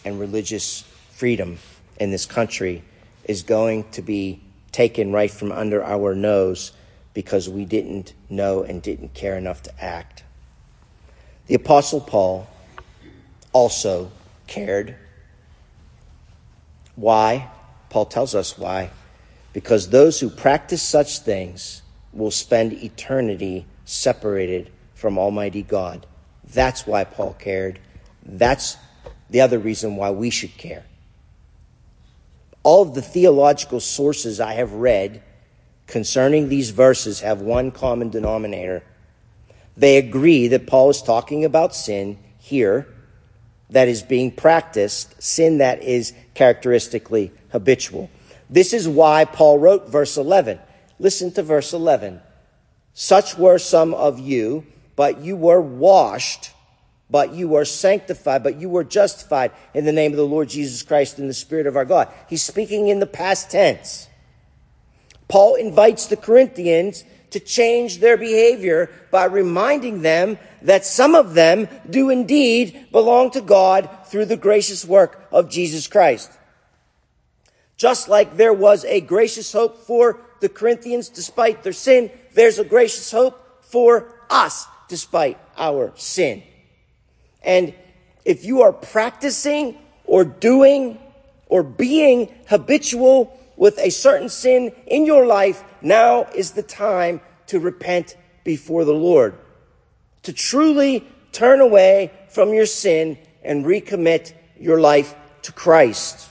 and 0.05 0.19
religious 0.19 0.83
freedom 1.11 1.57
in 1.99 2.11
this 2.11 2.25
country 2.25 2.83
is 3.25 3.43
going 3.43 3.89
to 3.91 4.01
be 4.01 4.41
taken 4.71 5.11
right 5.11 5.31
from 5.31 5.51
under 5.51 5.83
our 5.83 6.15
nose 6.15 6.71
because 7.13 7.49
we 7.49 7.65
didn't 7.65 8.13
know 8.29 8.63
and 8.63 8.81
didn't 8.81 9.13
care 9.13 9.37
enough 9.37 9.63
to 9.63 9.83
act. 9.83 10.23
The 11.47 11.55
Apostle 11.55 12.01
Paul 12.01 12.47
also 13.51 14.11
cared. 14.47 14.95
Why? 16.95 17.49
Paul 17.89 18.05
tells 18.05 18.35
us 18.35 18.57
why. 18.57 18.91
Because 19.51 19.89
those 19.89 20.19
who 20.19 20.29
practice 20.29 20.81
such 20.81 21.19
things 21.19 21.81
will 22.13 22.31
spend 22.31 22.73
eternity 22.73 23.65
separated 23.85 24.71
from 24.93 25.17
Almighty 25.17 25.63
God. 25.63 26.05
That's 26.43 26.85
why 26.85 27.03
Paul 27.03 27.35
cared. 27.39 27.79
That's 28.23 28.77
the 29.29 29.41
other 29.41 29.59
reason 29.59 29.95
why 29.95 30.11
we 30.11 30.29
should 30.29 30.57
care. 30.57 30.85
All 32.63 32.81
of 32.81 32.95
the 32.95 33.01
theological 33.01 33.79
sources 33.79 34.39
I 34.39 34.53
have 34.53 34.73
read 34.73 35.23
concerning 35.87 36.49
these 36.49 36.69
verses 36.71 37.21
have 37.21 37.41
one 37.41 37.71
common 37.71 38.09
denominator. 38.09 38.83
They 39.77 39.97
agree 39.97 40.47
that 40.49 40.67
Paul 40.67 40.89
is 40.89 41.01
talking 41.01 41.45
about 41.45 41.75
sin 41.75 42.19
here 42.37 42.87
that 43.69 43.87
is 43.87 44.01
being 44.01 44.31
practiced, 44.31 45.21
sin 45.21 45.59
that 45.59 45.81
is 45.83 46.13
characteristically 46.33 47.31
habitual. 47.51 48.09
This 48.49 48.73
is 48.73 48.87
why 48.87 49.25
Paul 49.25 49.59
wrote 49.59 49.89
verse 49.89 50.17
11. 50.17 50.59
Listen 50.97 51.31
to 51.33 51.43
verse 51.43 51.71
11. 51.71 52.19
Such 52.93 53.37
were 53.37 53.59
some 53.59 53.93
of 53.93 54.19
you, 54.19 54.65
but 54.95 55.21
you 55.21 55.35
were 55.35 55.61
washed 55.61 56.51
but 57.09 57.33
you 57.33 57.55
are 57.55 57.65
sanctified, 57.65 58.43
but 58.43 58.59
you 58.59 58.69
were 58.69 58.83
justified 58.83 59.51
in 59.73 59.85
the 59.85 59.91
name 59.91 60.11
of 60.11 60.17
the 60.17 60.25
Lord 60.25 60.49
Jesus 60.49 60.83
Christ 60.83 61.19
in 61.19 61.27
the 61.27 61.33
Spirit 61.33 61.67
of 61.67 61.75
our 61.75 61.85
God. 61.85 62.13
He's 62.27 62.43
speaking 62.43 62.87
in 62.87 62.99
the 62.99 63.07
past 63.07 63.49
tense. 63.49 64.07
Paul 65.27 65.55
invites 65.55 66.07
the 66.07 66.17
Corinthians 66.17 67.03
to 67.31 67.39
change 67.39 67.99
their 67.99 68.17
behavior 68.17 68.89
by 69.11 69.25
reminding 69.25 70.01
them 70.01 70.37
that 70.63 70.85
some 70.85 71.15
of 71.15 71.33
them 71.33 71.67
do 71.89 72.09
indeed 72.09 72.87
belong 72.91 73.31
to 73.31 73.41
God 73.41 73.89
through 74.07 74.25
the 74.25 74.37
gracious 74.37 74.83
work 74.83 75.27
of 75.31 75.49
Jesus 75.49 75.87
Christ. 75.87 76.31
Just 77.77 78.09
like 78.09 78.35
there 78.35 78.53
was 78.53 78.83
a 78.85 79.01
gracious 79.01 79.53
hope 79.53 79.77
for 79.77 80.19
the 80.41 80.49
Corinthians 80.49 81.09
despite 81.09 81.63
their 81.63 81.73
sin, 81.73 82.11
there's 82.33 82.59
a 82.59 82.65
gracious 82.65 83.11
hope 83.11 83.63
for 83.63 84.11
us 84.29 84.65
despite 84.87 85.37
our 85.55 85.93
sin. 85.95 86.43
And 87.43 87.73
if 88.25 88.45
you 88.45 88.61
are 88.61 88.73
practicing 88.73 89.77
or 90.05 90.23
doing 90.23 90.99
or 91.47 91.63
being 91.63 92.33
habitual 92.47 93.37
with 93.55 93.77
a 93.79 93.89
certain 93.89 94.29
sin 94.29 94.73
in 94.87 95.05
your 95.05 95.25
life, 95.25 95.63
now 95.81 96.23
is 96.35 96.51
the 96.51 96.63
time 96.63 97.21
to 97.47 97.59
repent 97.59 98.15
before 98.43 98.85
the 98.85 98.93
Lord. 98.93 99.37
To 100.23 100.33
truly 100.33 101.07
turn 101.31 101.61
away 101.61 102.11
from 102.29 102.53
your 102.53 102.65
sin 102.65 103.17
and 103.43 103.65
recommit 103.65 104.33
your 104.59 104.79
life 104.79 105.15
to 105.43 105.51
Christ. 105.51 106.29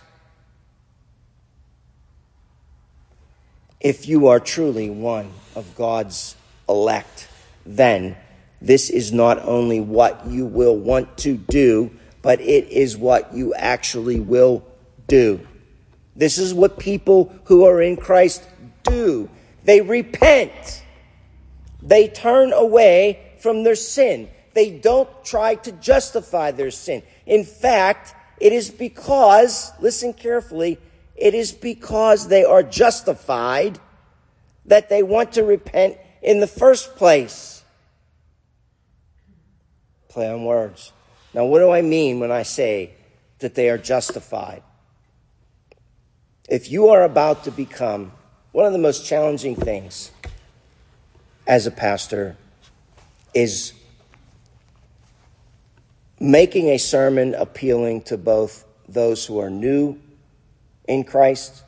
If 3.81 4.09
you 4.09 4.27
are 4.29 4.40
truly 4.40 4.90
one 4.90 5.31
of 5.55 5.75
God's 5.77 6.35
elect, 6.68 7.29
then 7.64 8.16
this 8.61 8.90
is 8.90 9.12
not 9.12 9.38
only 9.44 9.81
what 9.81 10.27
you 10.27 10.47
will 10.47 10.77
want 10.77 11.16
to 11.18 11.37
do, 11.37 11.90
but 12.23 12.40
it 12.40 12.68
is 12.68 12.97
what 12.97 13.33
you 13.35 13.55
actually 13.55 14.21
will 14.21 14.64
do. 15.07 15.47
This 16.16 16.38
is 16.38 16.53
what 16.53 16.79
people 16.79 17.33
who 17.44 17.64
are 17.64 17.81
in 17.81 17.97
Christ 17.97 18.44
do. 18.83 19.31
They 19.64 19.81
repent. 19.81 20.83
They 21.81 22.09
turn 22.09 22.53
away 22.53 23.35
from 23.38 23.62
their 23.62 23.77
sin. 23.77 24.29
They 24.55 24.71
don't 24.71 25.09
try 25.25 25.55
to 25.55 25.73
justify 25.73 26.51
their 26.51 26.73
sin. 26.73 27.05
In 27.27 27.44
fact, 27.44 28.14
it 28.40 28.53
is 28.53 28.71
because, 28.71 29.71
listen 29.81 30.12
carefully, 30.12 30.79
it 31.14 31.35
is 31.35 31.53
because 31.53 32.27
they 32.27 32.44
are 32.44 32.64
justified 32.64 33.79
that 34.64 34.88
they 34.88 35.03
want 35.03 35.33
to 35.33 35.44
repent 35.44 35.97
in 36.23 36.40
the 36.40 36.47
first 36.47 36.97
place 36.97 37.58
play 40.09 40.31
on 40.31 40.44
words. 40.44 40.92
Now, 41.35 41.44
what 41.44 41.59
do 41.59 41.71
I 41.71 41.83
mean 41.83 42.21
when 42.21 42.33
I 42.33 42.42
say 42.42 42.92
that 43.38 43.55
they 43.55 43.71
are 43.71 43.79
justified? 43.79 44.62
If 46.49 46.71
you 46.71 46.88
are 46.88 47.05
about 47.05 47.44
to 47.44 47.51
become 47.51 48.12
one 48.53 48.66
of 48.66 48.73
the 48.73 48.79
most 48.79 49.07
challenging 49.07 49.55
things 49.55 50.11
as 51.47 51.66
a 51.66 51.71
pastor 51.71 52.37
is 53.35 53.73
making 56.18 56.68
a 56.68 56.79
sermon 56.79 57.35
appealing 57.35 58.03
to 58.03 58.16
both 58.16 58.64
those 58.88 59.27
who 59.27 59.38
are 59.38 59.51
new 59.51 59.99
in 60.87 61.05
Christ 61.05 61.62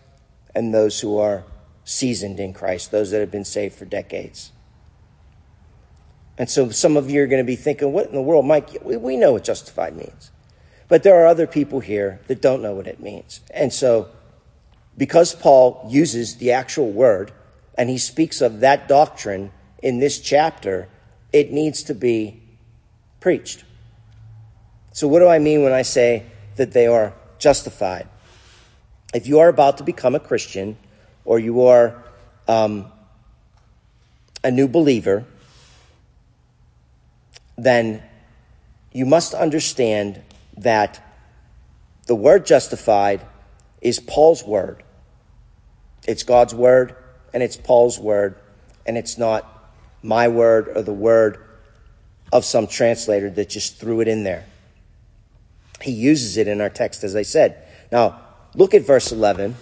and 0.54 0.74
those 0.74 0.98
who 1.00 1.18
are 1.18 1.44
seasoned 1.84 2.40
in 2.40 2.52
Christ, 2.52 2.90
those 2.90 3.10
that 3.10 3.20
have 3.20 3.30
been 3.30 3.44
saved 3.44 3.74
for 3.74 3.84
decades. 3.84 4.52
And 6.40 6.48
so 6.48 6.70
some 6.70 6.96
of 6.96 7.10
you 7.10 7.22
are 7.22 7.26
going 7.26 7.42
to 7.42 7.46
be 7.46 7.54
thinking, 7.54 7.92
what 7.92 8.06
in 8.06 8.14
the 8.14 8.22
world, 8.22 8.46
Mike? 8.46 8.70
We, 8.82 9.18
know 9.18 9.32
what 9.32 9.44
justified 9.44 9.94
means. 9.94 10.30
But 10.88 11.02
there 11.02 11.22
are 11.22 11.26
other 11.26 11.46
people 11.46 11.80
here 11.80 12.18
that 12.28 12.40
don't 12.40 12.62
know 12.62 12.72
what 12.72 12.86
it 12.86 12.98
means. 12.98 13.42
And 13.50 13.70
so, 13.70 14.08
because 14.96 15.34
Paul 15.34 15.86
uses 15.90 16.36
the 16.36 16.52
actual 16.52 16.92
word 16.92 17.30
and 17.74 17.90
he 17.90 17.98
speaks 17.98 18.40
of 18.40 18.60
that 18.60 18.88
doctrine 18.88 19.52
in 19.82 19.98
this 19.98 20.18
chapter, 20.18 20.88
it 21.30 21.52
needs 21.52 21.82
to 21.82 21.94
be 21.94 22.40
preached. 23.20 23.64
So, 24.92 25.08
what 25.08 25.18
do 25.18 25.28
I 25.28 25.38
mean 25.40 25.62
when 25.62 25.74
I 25.74 25.82
say 25.82 26.24
that 26.56 26.72
they 26.72 26.86
are 26.86 27.12
justified? 27.38 28.08
If 29.12 29.26
you 29.26 29.40
are 29.40 29.48
about 29.48 29.76
to 29.76 29.84
become 29.84 30.14
a 30.14 30.20
Christian 30.20 30.78
or 31.26 31.38
you 31.38 31.66
are 31.66 32.02
um, 32.48 32.90
a 34.42 34.50
new 34.50 34.68
believer, 34.68 35.26
then 37.64 38.02
you 38.92 39.06
must 39.06 39.34
understand 39.34 40.22
that 40.56 41.02
the 42.06 42.14
word 42.14 42.46
justified 42.46 43.26
is 43.80 44.00
Paul's 44.00 44.44
word. 44.44 44.82
It's 46.06 46.22
God's 46.22 46.54
word 46.54 46.96
and 47.32 47.42
it's 47.42 47.56
Paul's 47.56 47.98
word, 47.98 48.36
and 48.86 48.98
it's 48.98 49.16
not 49.16 49.46
my 50.02 50.28
word 50.28 50.68
or 50.74 50.82
the 50.82 50.92
word 50.92 51.44
of 52.32 52.44
some 52.44 52.66
translator 52.66 53.30
that 53.30 53.48
just 53.48 53.78
threw 53.78 54.00
it 54.00 54.08
in 54.08 54.24
there. 54.24 54.44
He 55.80 55.92
uses 55.92 56.36
it 56.36 56.48
in 56.48 56.60
our 56.60 56.70
text, 56.70 57.04
as 57.04 57.16
I 57.16 57.22
said. 57.22 57.62
Now, 57.90 58.20
look 58.54 58.74
at 58.74 58.82
verse 58.82 59.12
11. 59.12 59.56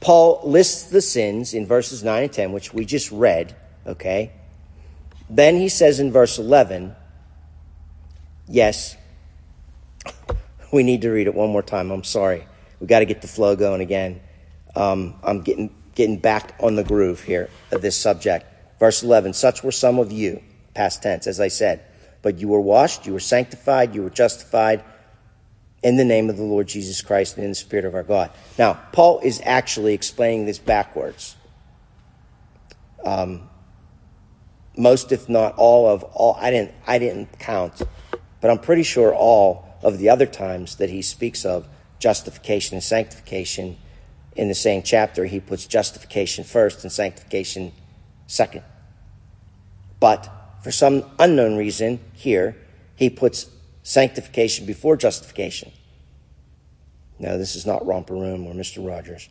Paul 0.00 0.40
lists 0.44 0.90
the 0.90 1.00
sins 1.00 1.54
in 1.54 1.66
verses 1.66 2.02
9 2.02 2.24
and 2.24 2.32
10, 2.32 2.52
which 2.52 2.74
we 2.74 2.84
just 2.84 3.12
read, 3.12 3.54
okay? 3.86 4.32
Then 5.32 5.56
he 5.56 5.70
says 5.70 5.98
in 5.98 6.12
verse 6.12 6.38
11, 6.38 6.94
yes, 8.46 8.98
we 10.70 10.82
need 10.82 11.00
to 11.02 11.10
read 11.10 11.26
it 11.26 11.34
one 11.34 11.48
more 11.48 11.62
time. 11.62 11.90
I'm 11.90 12.04
sorry. 12.04 12.46
We 12.80 12.86
got 12.86 12.98
to 12.98 13.06
get 13.06 13.22
the 13.22 13.28
flow 13.28 13.56
going 13.56 13.80
again. 13.80 14.20
Um, 14.76 15.14
I'm 15.22 15.40
getting 15.40 15.74
getting 15.94 16.18
back 16.18 16.54
on 16.60 16.76
the 16.76 16.84
groove 16.84 17.22
here 17.22 17.48
of 17.70 17.80
this 17.80 17.96
subject. 17.96 18.44
Verse 18.78 19.02
11. 19.02 19.32
Such 19.32 19.64
were 19.64 19.72
some 19.72 19.98
of 19.98 20.12
you, 20.12 20.42
past 20.74 21.02
tense, 21.02 21.26
as 21.26 21.40
I 21.40 21.48
said, 21.48 21.82
but 22.20 22.38
you 22.38 22.48
were 22.48 22.60
washed, 22.60 23.06
you 23.06 23.14
were 23.14 23.20
sanctified, 23.20 23.94
you 23.94 24.02
were 24.02 24.10
justified 24.10 24.84
in 25.82 25.96
the 25.96 26.04
name 26.04 26.28
of 26.28 26.36
the 26.36 26.42
Lord 26.42 26.68
Jesus 26.68 27.00
Christ 27.00 27.36
and 27.36 27.44
in 27.44 27.52
the 27.52 27.54
Spirit 27.54 27.86
of 27.86 27.94
our 27.94 28.02
God. 28.02 28.30
Now, 28.58 28.74
Paul 28.92 29.20
is 29.20 29.40
actually 29.44 29.94
explaining 29.94 30.44
this 30.44 30.58
backwards. 30.58 31.36
Um, 33.04 33.48
most, 34.76 35.12
if 35.12 35.28
not 35.28 35.54
all, 35.56 35.88
of 35.88 36.02
all 36.02 36.36
I 36.40 36.50
didn't 36.50 36.72
I 36.86 36.98
didn't 36.98 37.38
count, 37.38 37.82
but 38.40 38.50
I'm 38.50 38.58
pretty 38.58 38.82
sure 38.82 39.14
all 39.14 39.66
of 39.82 39.98
the 39.98 40.08
other 40.08 40.26
times 40.26 40.76
that 40.76 40.90
he 40.90 41.02
speaks 41.02 41.44
of 41.44 41.66
justification 41.98 42.74
and 42.74 42.82
sanctification 42.82 43.76
in 44.34 44.48
the 44.48 44.54
same 44.54 44.82
chapter, 44.82 45.26
he 45.26 45.40
puts 45.40 45.66
justification 45.66 46.44
first 46.44 46.82
and 46.82 46.92
sanctification 46.92 47.72
second. 48.26 48.62
But 50.00 50.28
for 50.62 50.72
some 50.72 51.04
unknown 51.18 51.56
reason, 51.56 52.00
here, 52.14 52.56
he 52.96 53.10
puts 53.10 53.46
sanctification 53.82 54.64
before 54.64 54.96
justification. 54.96 55.72
Now, 57.18 57.36
this 57.36 57.54
is 57.54 57.66
not 57.66 57.86
Romper 57.86 58.14
Room 58.14 58.46
or 58.46 58.54
Mr. 58.54 58.86
Rogers. 58.86 59.28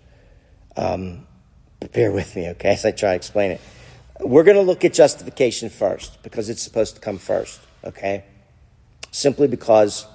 Um, 0.77 1.27
but 1.79 1.91
bear 1.91 2.11
with 2.11 2.35
me, 2.35 2.49
okay, 2.49 2.69
as 2.69 2.85
I 2.85 2.91
try 2.91 3.09
to 3.09 3.15
explain 3.15 3.51
it. 3.51 3.61
We're 4.23 4.43
going 4.43 4.57
to 4.57 4.63
look 4.63 4.85
at 4.85 4.93
justification 4.93 5.69
first 5.69 6.21
because 6.21 6.49
it's 6.49 6.61
supposed 6.61 6.95
to 6.95 7.01
come 7.01 7.17
first, 7.17 7.59
okay? 7.83 8.23
Simply 9.09 9.47
because, 9.47 10.05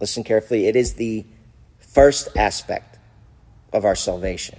listen 0.00 0.22
carefully, 0.22 0.66
it 0.66 0.76
is 0.76 0.94
the 0.94 1.24
first 1.78 2.28
aspect 2.36 2.98
of 3.72 3.84
our 3.84 3.96
salvation. 3.96 4.58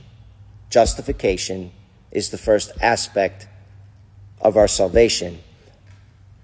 Justification 0.69 1.71
is 2.11 2.29
the 2.29 2.37
first 2.37 2.71
aspect 2.81 3.47
of 4.41 4.57
our 4.57 4.67
salvation. 4.67 5.39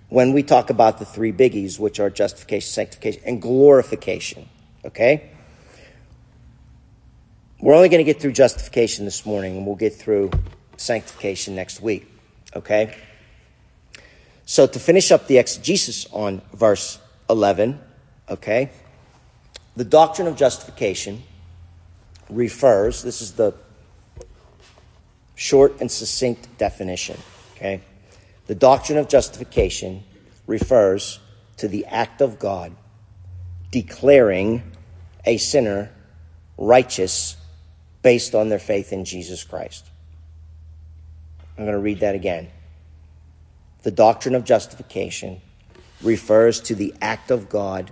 When 0.09 0.33
we 0.33 0.43
talk 0.43 0.69
about 0.69 0.99
the 0.99 1.05
three 1.05 1.33
biggies, 1.33 1.79
which 1.79 1.99
are 1.99 2.11
justification, 2.11 2.69
sanctification, 2.69 3.23
and 3.25 3.41
glorification, 3.41 4.47
okay? 4.85 5.31
We're 7.59 7.73
only 7.73 7.89
going 7.89 8.05
to 8.05 8.09
get 8.09 8.21
through 8.21 8.33
justification 8.33 9.03
this 9.05 9.25
morning, 9.25 9.57
and 9.57 9.65
we'll 9.65 9.75
get 9.75 9.95
through 9.95 10.29
sanctification 10.77 11.55
next 11.55 11.81
week, 11.81 12.09
okay? 12.55 12.95
So, 14.45 14.65
to 14.65 14.79
finish 14.79 15.11
up 15.11 15.27
the 15.27 15.37
exegesis 15.37 16.07
on 16.11 16.41
verse 16.53 16.99
11, 17.29 17.79
okay, 18.29 18.71
the 19.75 19.83
doctrine 19.83 20.27
of 20.27 20.37
justification 20.37 21.23
refers, 22.29 23.03
this 23.03 23.21
is 23.21 23.33
the 23.33 23.53
short 25.35 25.79
and 25.81 25.91
succinct 25.91 26.57
definition, 26.57 27.17
okay? 27.55 27.81
The 28.47 28.55
doctrine 28.55 28.97
of 28.97 29.09
justification 29.09 30.03
refers 30.47 31.19
to 31.57 31.67
the 31.67 31.85
act 31.85 32.21
of 32.21 32.39
God 32.39 32.73
declaring 33.71 34.63
a 35.25 35.37
sinner 35.37 35.91
righteous 36.57 37.35
based 38.01 38.33
on 38.33 38.49
their 38.49 38.59
faith 38.59 38.93
in 38.93 39.03
Jesus 39.03 39.43
Christ. 39.43 39.85
I'm 41.57 41.65
going 41.65 41.75
to 41.75 41.79
read 41.79 42.01
that 42.01 42.15
again. 42.15 42.49
The 43.83 43.91
doctrine 43.91 44.35
of 44.35 44.43
justification 44.43 45.41
refers 46.01 46.61
to 46.61 46.75
the 46.75 46.93
act 47.01 47.31
of 47.31 47.49
God 47.49 47.91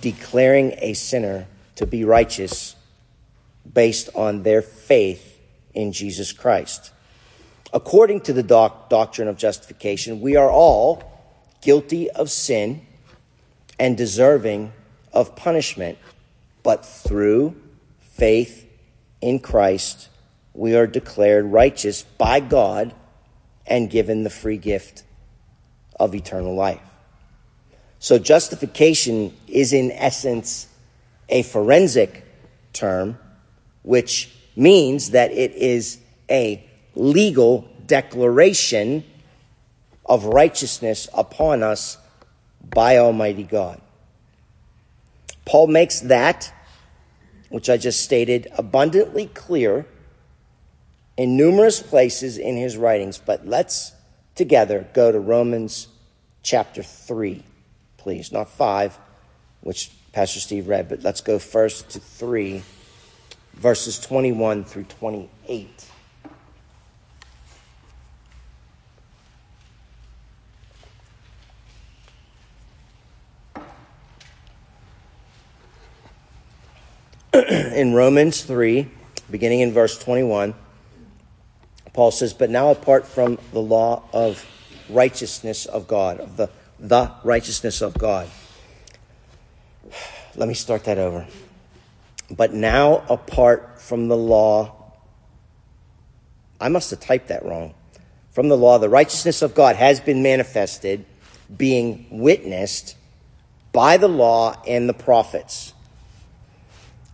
declaring 0.00 0.74
a 0.78 0.94
sinner 0.94 1.46
to 1.76 1.86
be 1.86 2.04
righteous 2.04 2.76
based 3.72 4.08
on 4.14 4.42
their 4.42 4.62
faith 4.62 5.40
in 5.74 5.92
Jesus 5.92 6.32
Christ. 6.32 6.92
According 7.72 8.20
to 8.22 8.32
the 8.32 8.42
doc- 8.42 8.88
doctrine 8.88 9.28
of 9.28 9.36
justification, 9.36 10.20
we 10.20 10.36
are 10.36 10.50
all 10.50 11.02
guilty 11.60 12.10
of 12.10 12.30
sin 12.30 12.86
and 13.78 13.96
deserving 13.96 14.72
of 15.12 15.34
punishment, 15.34 15.98
but 16.62 16.84
through 16.84 17.56
faith 18.00 18.68
in 19.20 19.38
Christ, 19.40 20.08
we 20.56 20.74
are 20.74 20.86
declared 20.86 21.44
righteous 21.44 22.02
by 22.02 22.40
God 22.40 22.94
and 23.66 23.90
given 23.90 24.24
the 24.24 24.30
free 24.30 24.56
gift 24.56 25.04
of 26.00 26.14
eternal 26.14 26.54
life. 26.54 26.80
So, 27.98 28.18
justification 28.18 29.36
is 29.46 29.72
in 29.72 29.90
essence 29.92 30.68
a 31.28 31.42
forensic 31.42 32.24
term, 32.72 33.18
which 33.82 34.32
means 34.54 35.10
that 35.10 35.30
it 35.30 35.52
is 35.52 35.98
a 36.30 36.64
legal 36.94 37.68
declaration 37.86 39.04
of 40.06 40.24
righteousness 40.24 41.08
upon 41.12 41.62
us 41.62 41.98
by 42.62 42.96
Almighty 42.96 43.42
God. 43.42 43.80
Paul 45.44 45.66
makes 45.66 46.00
that, 46.00 46.52
which 47.50 47.68
I 47.68 47.76
just 47.76 48.02
stated, 48.02 48.48
abundantly 48.56 49.26
clear 49.26 49.86
in 51.16 51.36
numerous 51.36 51.80
places 51.82 52.38
in 52.38 52.56
his 52.56 52.76
writings, 52.76 53.18
but 53.18 53.46
let's 53.46 53.92
together 54.34 54.86
go 54.92 55.10
to 55.10 55.18
Romans 55.18 55.88
chapter 56.42 56.82
3, 56.82 57.42
please. 57.96 58.32
Not 58.32 58.50
5, 58.50 58.98
which 59.62 59.90
Pastor 60.12 60.40
Steve 60.40 60.68
read, 60.68 60.88
but 60.88 61.02
let's 61.02 61.20
go 61.20 61.38
first 61.38 61.90
to 61.90 62.00
3, 62.00 62.62
verses 63.54 63.98
21 63.98 64.64
through 64.64 64.84
28. 64.84 65.90
in 77.74 77.94
Romans 77.94 78.42
3, 78.42 78.88
beginning 79.30 79.60
in 79.60 79.72
verse 79.72 79.98
21, 79.98 80.54
Paul 81.96 82.10
says, 82.10 82.32
But 82.34 82.50
now 82.50 82.70
apart 82.70 83.06
from 83.06 83.38
the 83.52 83.60
law 83.60 84.04
of 84.12 84.44
righteousness 84.88 85.66
of 85.66 85.88
God, 85.88 86.20
of 86.20 86.36
the, 86.36 86.50
the 86.78 87.10
righteousness 87.24 87.80
of 87.80 87.94
God. 87.94 88.28
Let 90.36 90.46
me 90.46 90.54
start 90.54 90.84
that 90.84 90.98
over. 90.98 91.26
But 92.30 92.52
now 92.52 93.02
apart 93.08 93.80
from 93.80 94.08
the 94.08 94.16
law, 94.16 94.92
I 96.60 96.68
must 96.68 96.90
have 96.90 97.00
typed 97.00 97.28
that 97.28 97.44
wrong. 97.44 97.74
From 98.30 98.48
the 98.48 98.56
law, 98.56 98.78
the 98.78 98.88
righteousness 98.90 99.40
of 99.40 99.54
God 99.54 99.76
has 99.76 99.98
been 99.98 100.22
manifested, 100.22 101.06
being 101.56 102.06
witnessed 102.10 102.96
by 103.72 103.96
the 103.96 104.08
law 104.08 104.62
and 104.66 104.88
the 104.88 104.94
prophets 104.94 105.72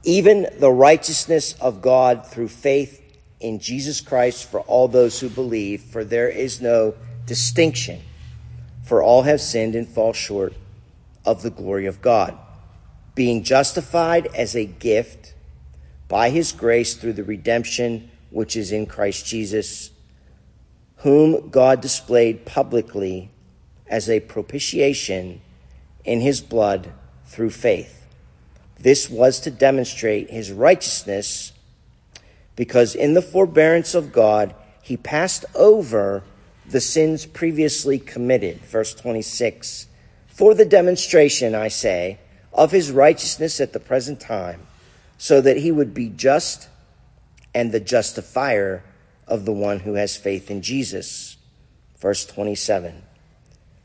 even 0.05 0.49
the 0.59 0.70
righteousness 0.70 1.55
of 1.61 1.80
God 1.80 2.26
through 2.26 2.49
faith 2.49 3.01
in 3.43 3.59
Jesus 3.59 4.01
Christ 4.01 4.49
for 4.51 4.61
all 4.61 4.88
those 4.88 5.20
who 5.20 5.28
believe, 5.28 5.82
for 5.82 6.05
there 6.05 6.28
is 6.28 6.62
no 6.62 6.95
distinction, 7.26 8.01
for 8.84 9.03
all 9.03 9.22
have 9.22 9.40
sinned 9.40 9.74
and 9.74 9.86
fall 9.86 10.12
short 10.12 10.55
of 11.24 11.43
the 11.43 11.51
glory 11.51 11.86
of 11.86 12.01
God, 12.01 12.38
being 13.14 13.43
justified 13.43 14.26
as 14.34 14.55
a 14.55 14.64
gift 14.64 15.34
by 16.09 16.30
his 16.30 16.53
grace 16.53 16.95
through 16.95 17.14
the 17.14 17.24
redemption 17.24 18.11
which 18.30 18.57
is 18.57 18.72
in 18.72 18.86
Christ 18.86 19.26
Jesus, 19.26 19.90
whom 20.99 21.51
God 21.51 21.80
displayed 21.80 22.47
publicly 22.47 23.30
as 23.88 24.09
a 24.09 24.20
propitiation 24.20 25.40
in 26.05 26.20
his 26.20 26.40
blood 26.40 26.93
through 27.26 27.51
faith. 27.51 28.07
This 28.78 29.09
was 29.09 29.40
to 29.40 29.51
demonstrate 29.51 30.30
his 30.30 30.51
righteousness 30.51 31.51
because 32.57 32.94
in 32.94 33.14
the 33.14 33.22
forbearance 33.22 33.94
of 33.94 34.12
God, 34.12 34.55
he 34.82 34.96
passed 34.96 35.44
over 35.55 36.22
the 36.68 36.80
sins 36.80 37.26
previously 37.26 37.98
committed. 37.98 38.59
Verse 38.61 38.94
26. 38.94 39.86
For 40.28 40.55
the 40.55 40.64
demonstration, 40.64 41.55
I 41.55 41.68
say, 41.68 42.18
of 42.53 42.70
his 42.70 42.90
righteousness 42.90 43.61
at 43.61 43.72
the 43.72 43.80
present 43.80 44.20
time, 44.20 44.66
so 45.18 45.40
that 45.40 45.59
he 45.59 45.70
would 45.70 45.94
be 45.94 46.09
just 46.09 46.68
and 47.55 47.70
the 47.70 47.80
justifier 47.80 48.82
of 49.26 49.44
the 49.44 49.53
one 49.53 49.80
who 49.80 49.94
has 49.94 50.16
faith 50.16 50.50
in 50.50 50.62
Jesus. 50.62 51.36
Verse 51.98 52.24
27. 52.26 53.03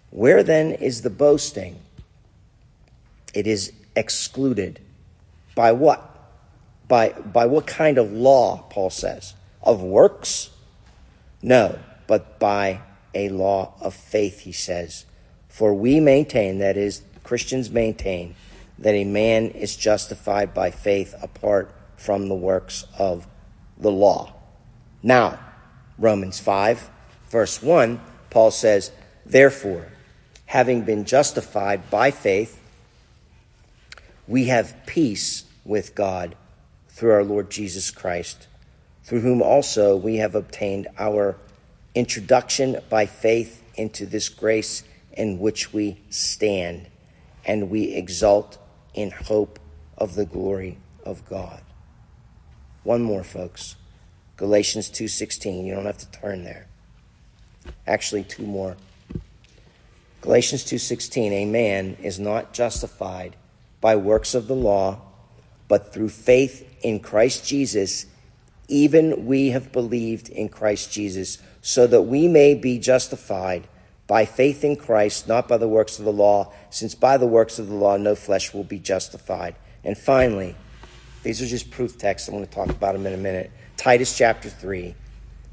Where 0.10 0.42
then 0.42 0.72
is 0.72 1.02
the 1.02 1.10
boasting? 1.10 1.80
It 3.34 3.46
is 3.46 3.72
excluded. 3.96 4.80
By 5.54 5.74
what? 5.74 6.17
By, 6.88 7.10
by 7.10 7.46
what 7.46 7.68
kind 7.68 7.98
of 7.98 8.12
law, 8.12 8.64
Paul 8.70 8.90
says? 8.90 9.34
Of 9.62 9.82
works? 9.82 10.50
No, 11.42 11.78
but 12.08 12.40
by 12.40 12.82
a 13.14 13.30
law 13.30 13.74
of 13.82 13.94
faith, 13.94 14.42
he 14.42 14.52
says. 14.52 15.06
For 15.50 15.74
we 15.74 16.00
maintain, 16.00 16.60
that 16.60 16.78
is, 16.78 17.02
Christians 17.24 17.70
maintain, 17.70 18.36
that 18.80 18.94
a 18.94 19.04
man 19.04 19.50
is 19.50 19.76
justified 19.76 20.54
by 20.54 20.72
faith 20.72 21.16
apart 21.22 21.74
from 21.96 22.28
the 22.28 22.36
works 22.36 22.86
of 22.98 23.28
the 23.78 23.92
law. 23.92 24.34
Now, 25.04 25.40
Romans 25.98 26.40
5, 26.40 26.90
verse 27.30 27.62
1, 27.62 28.00
Paul 28.30 28.52
says, 28.52 28.92
Therefore, 29.26 29.88
having 30.46 30.84
been 30.84 31.06
justified 31.06 31.90
by 31.90 32.12
faith, 32.12 32.62
we 34.28 34.46
have 34.46 34.86
peace 34.86 35.44
with 35.66 35.96
God 35.96 36.36
through 36.98 37.12
our 37.12 37.24
Lord 37.24 37.52
Jesus 37.52 37.92
Christ, 37.92 38.48
through 39.04 39.20
whom 39.20 39.40
also 39.40 39.96
we 39.96 40.16
have 40.16 40.34
obtained 40.34 40.88
our 40.98 41.38
introduction 41.94 42.80
by 42.90 43.06
faith 43.06 43.64
into 43.76 44.08
this 44.08 44.30
grace 44.30 44.84
in 45.14 45.38
which 45.38 45.72
we 45.72 46.02
stand, 46.10 46.88
and 47.46 47.70
we 47.70 47.94
exult 47.94 48.58
in 48.96 49.12
hope 49.12 49.60
of 49.96 50.16
the 50.16 50.26
glory 50.26 50.80
of 51.06 51.24
God. 51.30 51.62
One 52.84 53.04
more, 53.04 53.24
folks. 53.24 53.76
Galatians 54.36 54.90
2:16. 54.90 55.68
You 55.68 55.76
don't 55.76 55.86
have 55.86 56.00
to 56.00 56.10
turn 56.10 56.46
there. 56.46 56.66
Actually, 57.86 58.24
two 58.24 58.48
more. 58.48 58.76
Galatians 60.22 60.64
2:16. 60.64 61.32
A 61.32 61.46
man 61.46 61.96
is 62.02 62.18
not 62.18 62.54
justified 62.54 63.36
by 63.82 63.96
works 63.96 64.34
of 64.34 64.48
the 64.48 64.56
law, 64.56 65.02
but 65.68 65.94
through 65.94 66.10
faith 66.10 66.78
in 66.82 67.00
Christ 67.00 67.46
Jesus, 67.46 68.06
even 68.68 69.26
we 69.26 69.50
have 69.50 69.72
believed 69.72 70.30
in 70.30 70.50
Christ 70.50 70.92
Jesus, 70.92 71.40
so 71.62 71.88
that 71.88 72.04
we 72.04 72.28
may 72.28 72.54
be 72.54 72.80
justified 72.80 73.68
by 74.08 74.26
faith 74.26 74.64
in 74.64 74.76
Christ, 74.76 75.28
not 75.28 75.48
by 75.48 75.58
the 75.58 75.68
works 75.68 76.00
of 76.00 76.06
the 76.06 76.14
law, 76.14 76.54
since 76.70 76.96
by 76.96 77.18
the 77.18 77.28
works 77.28 77.60
of 77.60 77.68
the 77.68 77.76
law 77.76 77.98
no 77.98 78.16
flesh 78.16 78.54
will 78.54 78.64
be 78.64 78.80
justified. 78.80 79.56
And 79.84 79.98
finally, 79.98 80.56
these 81.24 81.42
are 81.42 81.46
just 81.46 81.72
proof 81.72 81.98
texts. 81.98 82.30
I 82.30 82.32
want 82.32 82.50
to 82.50 82.56
talk 82.56 82.70
about 82.70 82.94
them 82.94 83.06
in 83.06 83.14
a 83.14 83.18
minute. 83.18 83.52
Titus 83.76 84.18
chapter 84.18 84.50
3, 84.50 84.96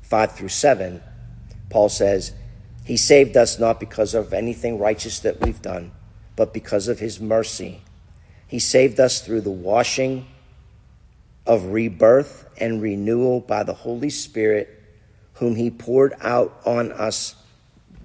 5 0.03 0.33
through 0.33 0.49
7, 0.49 1.03
Paul 1.69 1.89
says, 1.89 2.33
He 2.85 2.97
saved 2.97 3.37
us 3.37 3.59
not 3.59 3.81
because 3.81 4.15
of 4.15 4.33
anything 4.33 4.79
righteous 4.79 5.19
that 5.21 5.41
we've 5.41 5.61
done, 5.61 5.91
but 6.37 6.55
because 6.55 6.87
of 6.87 7.01
His 7.01 7.21
mercy. 7.21 7.83
He 8.47 8.59
saved 8.59 9.01
us 9.01 9.21
through 9.21 9.43
the 9.43 9.51
washing 9.51 10.27
of 11.47 11.67
rebirth 11.67 12.49
and 12.59 12.81
renewal 12.81 13.41
by 13.41 13.63
the 13.63 13.75
Holy 13.75 14.11
Spirit, 14.11 14.83
whom 15.35 15.57
He 15.57 15.71
poured 15.71 16.15
out 16.21 16.61
on 16.65 16.93
us 16.93 17.35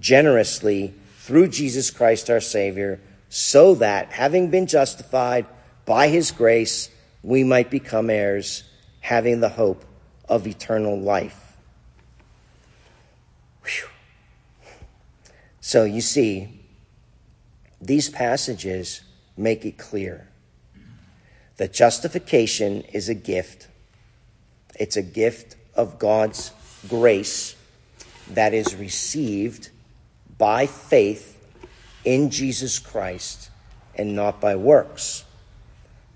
generously 0.00 0.94
through 1.18 1.48
Jesus 1.48 1.90
Christ 1.90 2.30
our 2.30 2.40
Savior, 2.40 3.00
so 3.28 3.76
that, 3.76 4.10
having 4.10 4.50
been 4.50 4.66
justified 4.66 5.46
by 5.84 6.08
His 6.08 6.30
grace, 6.32 6.88
we 7.22 7.44
might 7.44 7.70
become 7.70 8.10
heirs, 8.10 8.64
having 9.00 9.40
the 9.40 9.48
hope 9.48 9.84
of 10.28 10.46
eternal 10.46 10.98
life. 10.98 11.56
Whew. 13.64 13.88
So 15.60 15.84
you 15.84 16.00
see, 16.00 16.60
these 17.80 18.08
passages 18.08 19.02
make 19.40 19.64
it 19.64 19.78
clear 19.78 20.28
that 21.56 21.72
justification 21.72 22.82
is 22.92 23.08
a 23.08 23.14
gift. 23.14 23.68
It's 24.78 24.96
a 24.96 25.02
gift 25.02 25.56
of 25.74 25.98
God's 25.98 26.52
grace 26.88 27.56
that 28.30 28.54
is 28.54 28.74
received 28.74 29.70
by 30.38 30.66
faith 30.66 31.36
in 32.04 32.30
Jesus 32.30 32.78
Christ 32.78 33.50
and 33.94 34.14
not 34.14 34.40
by 34.40 34.56
works. 34.56 35.24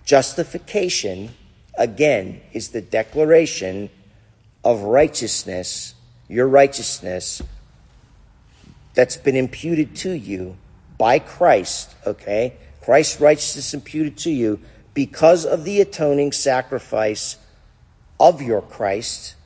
Justification, 0.05 1.31
again, 1.77 2.41
is 2.53 2.68
the 2.68 2.81
declaration 2.81 3.91
of 4.64 4.83
righteousness, 4.83 5.95
your 6.29 6.49
righteousness, 6.49 7.43
that's 8.95 9.16
been 9.16 9.37
imputed 9.37 9.95
to 9.97 10.12
you 10.12 10.57
by 10.97 11.18
Christ, 11.18 11.95
okay? 12.07 12.55
Christ's 12.85 13.18
righteousness 13.18 13.72
imputed 13.72 14.18
to 14.18 14.30
you 14.30 14.61
because 14.93 15.47
of 15.47 15.64
the 15.64 15.80
atoning 15.80 16.32
sacrifice 16.32 17.39
of 18.20 18.43
your 18.43 18.61
Christ 18.61 19.37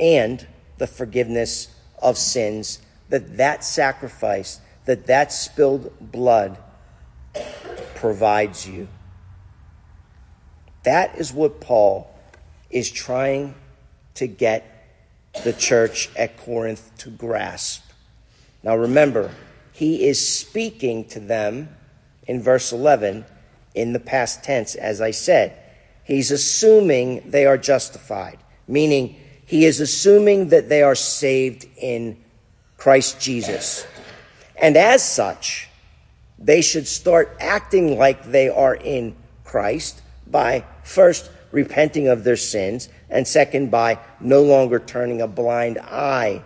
and 0.00 0.44
the 0.78 0.88
forgiveness 0.88 1.68
of 2.00 2.18
sins 2.18 2.80
that 3.10 3.36
that 3.36 3.62
sacrifice, 3.62 4.58
that 4.86 5.06
that 5.06 5.32
spilled 5.32 5.92
blood 6.00 6.58
provides 7.94 8.66
you. 8.66 8.88
That 10.82 11.16
is 11.18 11.32
what 11.32 11.60
Paul 11.60 12.12
is 12.70 12.90
trying 12.90 13.54
to 14.14 14.26
get 14.26 14.66
the 15.44 15.52
church 15.52 16.10
at 16.16 16.38
Corinth 16.38 16.90
to 16.98 17.10
grasp. 17.10 17.84
Now 18.64 18.74
remember, 18.74 19.30
he 19.70 20.08
is 20.08 20.28
speaking 20.28 21.04
to 21.10 21.20
them 21.20 21.76
in 22.32 22.40
verse 22.40 22.72
11 22.72 23.26
in 23.74 23.92
the 23.92 24.00
past 24.00 24.42
tense, 24.42 24.74
as 24.74 25.02
I 25.02 25.10
said. 25.10 25.54
He's 26.02 26.30
assuming 26.30 27.30
they 27.30 27.44
are 27.44 27.58
justified, 27.58 28.38
meaning 28.66 29.20
he 29.44 29.66
is 29.66 29.80
assuming 29.80 30.48
that 30.48 30.70
they 30.70 30.82
are 30.82 30.94
saved 30.94 31.66
in 31.76 32.16
Christ 32.78 33.20
Jesus. 33.20 33.86
And 34.56 34.78
as 34.78 35.04
such, 35.04 35.68
they 36.38 36.62
should 36.62 36.88
start 36.88 37.36
acting 37.38 37.98
like 37.98 38.24
they 38.24 38.48
are 38.48 38.74
in 38.74 39.14
Christ 39.44 40.00
by 40.26 40.64
first 40.84 41.30
repenting 41.50 42.08
of 42.08 42.24
their 42.24 42.36
sins, 42.36 42.88
and 43.10 43.28
second, 43.28 43.70
by 43.70 43.98
no 44.20 44.42
longer 44.42 44.78
turning 44.78 45.20
a 45.20 45.28
blind 45.28 45.76
eye 45.76 46.42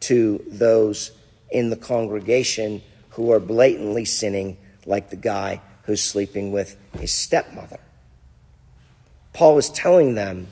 to 0.00 0.44
those 0.48 1.12
in 1.52 1.70
the 1.70 1.76
congregation 1.76 2.82
who 3.10 3.30
are 3.30 3.38
blatantly 3.38 4.04
sinning, 4.04 4.56
like 4.88 5.10
the 5.10 5.16
guy 5.16 5.60
who's 5.82 6.02
sleeping 6.02 6.50
with 6.50 6.76
his 6.98 7.12
stepmother. 7.12 7.78
Paul 9.32 9.58
is 9.58 9.70
telling 9.70 10.14
them 10.14 10.48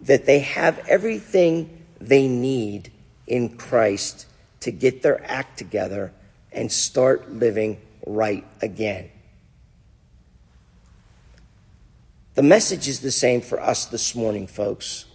that 0.00 0.26
they 0.26 0.40
have 0.40 0.78
everything 0.88 1.84
they 2.00 2.26
need 2.26 2.90
in 3.26 3.56
Christ 3.56 4.26
to 4.60 4.70
get 4.70 5.02
their 5.02 5.24
act 5.30 5.58
together 5.58 6.12
and 6.50 6.72
start 6.72 7.30
living 7.30 7.80
right 8.06 8.44
again. 8.62 9.10
The 12.34 12.42
message 12.42 12.88
is 12.88 13.00
the 13.00 13.10
same 13.10 13.40
for 13.40 13.60
us 13.60 13.86
this 13.86 14.14
morning, 14.14 14.46
folks. 14.46 15.06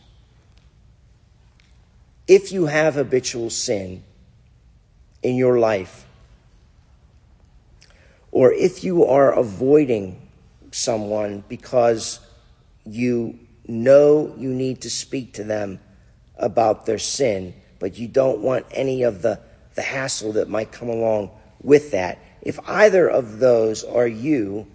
If 2.28 2.52
you 2.52 2.68
have 2.68 2.96
habitual 2.96 3.50
sin 3.50 4.04
in 5.22 5.36
your 5.36 5.60
life, 5.60 6.06
or 8.32 8.52
if 8.52 8.84
you 8.84 9.06
are 9.06 9.34
avoiding 9.34 10.30
someone 10.72 11.44
because 11.50 12.20
you 12.86 13.38
know 13.68 14.34
you 14.38 14.50
need 14.54 14.82
to 14.82 14.90
speak 14.90 15.34
to 15.34 15.44
them 15.44 15.80
about 16.38 16.86
their 16.86 16.98
sin, 16.98 17.54
but 17.80 17.98
you 17.98 18.08
don't 18.08 18.40
want 18.40 18.66
any 18.72 19.04
of 19.04 19.22
the, 19.22 19.40
the 19.76 19.82
hassle 19.82 20.34
that 20.34 20.50
might 20.50 20.72
come 20.72 20.90
along 20.90 21.30
with 21.62 21.92
that. 21.92 22.20
If 22.42 22.60
either 22.68 23.08
of 23.08 23.40
those 23.40 23.84
are 23.84 24.08
you, 24.08 24.68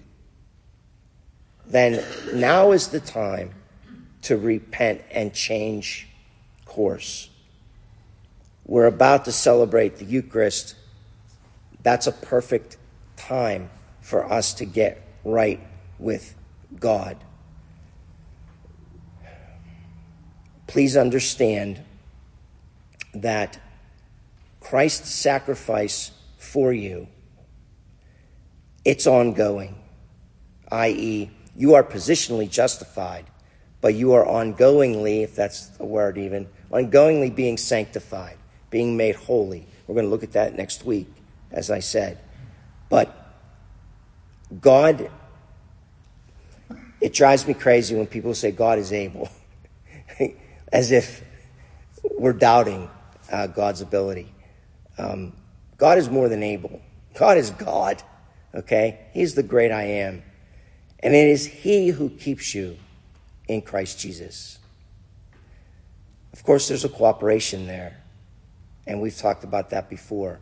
then 1.67 2.05
now 2.33 2.73
is 2.73 2.89
the 2.89 3.01
time 3.01 3.51
to 4.23 4.37
repent 4.37 5.03
and 5.11 5.35
change 5.35 6.09
course. 6.65 7.29
We're 8.65 8.87
about 8.87 9.25
to 9.25 9.33
celebrate 9.33 9.97
the 9.97 10.05
Eucharist. 10.05 10.75
That's 11.83 12.07
a 12.07 12.13
perfect 12.13 12.77
time 13.27 13.71
for 14.01 14.31
us 14.33 14.55
to 14.55 14.65
get 14.65 15.03
right 15.25 15.61
with 15.99 16.35
God. 16.79 17.17
Please 20.67 20.97
understand 20.97 21.83
that 23.15 23.59
Christ's 24.61 25.11
sacrifice 25.11 26.11
for 26.37 26.73
you 26.73 27.09
it's 28.87 29.09
ongoing, 29.09 29.75
i.e., 30.71 31.29
you 31.57 31.75
are 31.75 31.83
positionally 31.83 32.49
justified, 32.49 33.27
but 33.81 33.95
you 33.95 34.13
are 34.13 34.25
ongoingly, 34.25 35.25
if 35.25 35.35
that's 35.35 35.73
a 35.81 35.85
word 35.85 36.17
even, 36.17 36.47
ongoingly 36.71 37.35
being 37.35 37.57
sanctified, 37.57 38.37
being 38.71 38.97
made 38.97 39.17
holy. 39.17 39.67
We're 39.89 39.97
going 39.97 40.07
to 40.07 40.11
look 40.11 40.23
at 40.23 40.35
that 40.35 40.55
next 40.55 40.85
week, 40.85 41.09
as 41.51 41.69
I 41.69 41.81
said. 41.81 42.19
But 42.89 43.15
God, 44.61 45.11
it 47.01 47.13
drives 47.13 47.47
me 47.47 47.55
crazy 47.55 47.95
when 47.95 48.07
people 48.07 48.35
say 48.35 48.51
God 48.51 48.79
is 48.79 48.93
able, 48.93 49.29
as 50.73 50.93
if 50.93 51.25
we're 52.13 52.33
doubting 52.33 52.89
uh, 53.31 53.49
God's 53.49 53.81
ability. 53.81 54.33
Um, 54.99 55.33
God 55.77 55.99
is 55.99 56.09
more 56.09 56.29
than 56.29 56.43
able. 56.43 56.81
God 57.15 57.39
is 57.39 57.51
God, 57.51 58.03
okay? 58.55 59.07
He's 59.13 59.35
the 59.35 59.43
great 59.43 59.73
I 59.73 59.85
am. 59.85 60.23
And 61.01 61.15
it 61.15 61.29
is 61.29 61.47
He 61.47 61.89
who 61.89 62.11
keeps 62.11 62.55
you 62.55 62.77
in 63.49 63.63
Christ 63.63 63.99
Jesus. 63.99 64.59
Of 66.33 66.43
course, 66.43 66.69
there's 66.69 66.85
a 66.85 66.89
cooperation 66.89 67.67
there, 67.67 67.97
and 68.87 69.01
we've 69.01 69.17
talked 69.17 69.45
about 69.45 69.71
that 69.71 69.89
before. 69.89 70.39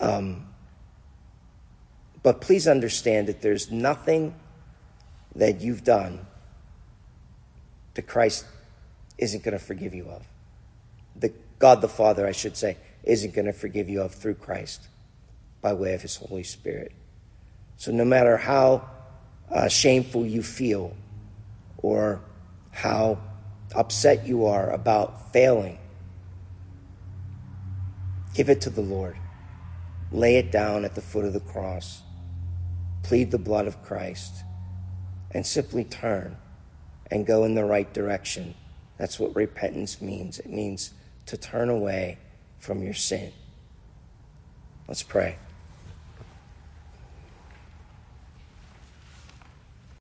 Um, 0.00 0.53
but 2.24 2.40
please 2.40 2.66
understand 2.66 3.28
that 3.28 3.42
there's 3.42 3.70
nothing 3.70 4.34
that 5.36 5.60
you've 5.60 5.84
done 5.84 6.26
that 7.92 8.06
Christ 8.06 8.46
isn't 9.18 9.44
going 9.44 9.56
to 9.56 9.62
forgive 9.62 9.94
you 9.94 10.08
of. 10.08 10.26
The 11.14 11.32
God 11.58 11.82
the 11.82 11.88
Father, 11.88 12.26
I 12.26 12.32
should 12.32 12.56
say, 12.56 12.78
isn't 13.04 13.34
going 13.34 13.44
to 13.44 13.52
forgive 13.52 13.90
you 13.90 14.00
of 14.00 14.14
through 14.14 14.36
Christ 14.36 14.88
by 15.60 15.74
way 15.74 15.92
of 15.92 16.00
His 16.00 16.16
Holy 16.16 16.42
Spirit. 16.44 16.92
So 17.76 17.92
no 17.92 18.06
matter 18.06 18.38
how 18.38 18.88
uh, 19.50 19.68
shameful 19.68 20.24
you 20.24 20.42
feel 20.42 20.96
or 21.76 22.22
how 22.70 23.18
upset 23.74 24.26
you 24.26 24.46
are 24.46 24.70
about 24.70 25.30
failing, 25.34 25.78
give 28.32 28.48
it 28.48 28.62
to 28.62 28.70
the 28.70 28.80
Lord. 28.80 29.18
Lay 30.10 30.36
it 30.36 30.50
down 30.50 30.86
at 30.86 30.94
the 30.94 31.02
foot 31.02 31.26
of 31.26 31.34
the 31.34 31.40
cross. 31.40 32.00
Plead 33.04 33.30
the 33.30 33.38
blood 33.38 33.68
of 33.68 33.82
Christ 33.82 34.42
and 35.30 35.46
simply 35.46 35.84
turn 35.84 36.36
and 37.10 37.24
go 37.24 37.44
in 37.44 37.54
the 37.54 37.64
right 37.64 37.92
direction. 37.94 38.54
That's 38.98 39.20
what 39.20 39.36
repentance 39.36 40.00
means. 40.00 40.40
It 40.40 40.50
means 40.50 40.92
to 41.26 41.36
turn 41.36 41.68
away 41.68 42.18
from 42.58 42.82
your 42.82 42.94
sin. 42.94 43.32
Let's 44.88 45.02
pray. 45.02 45.36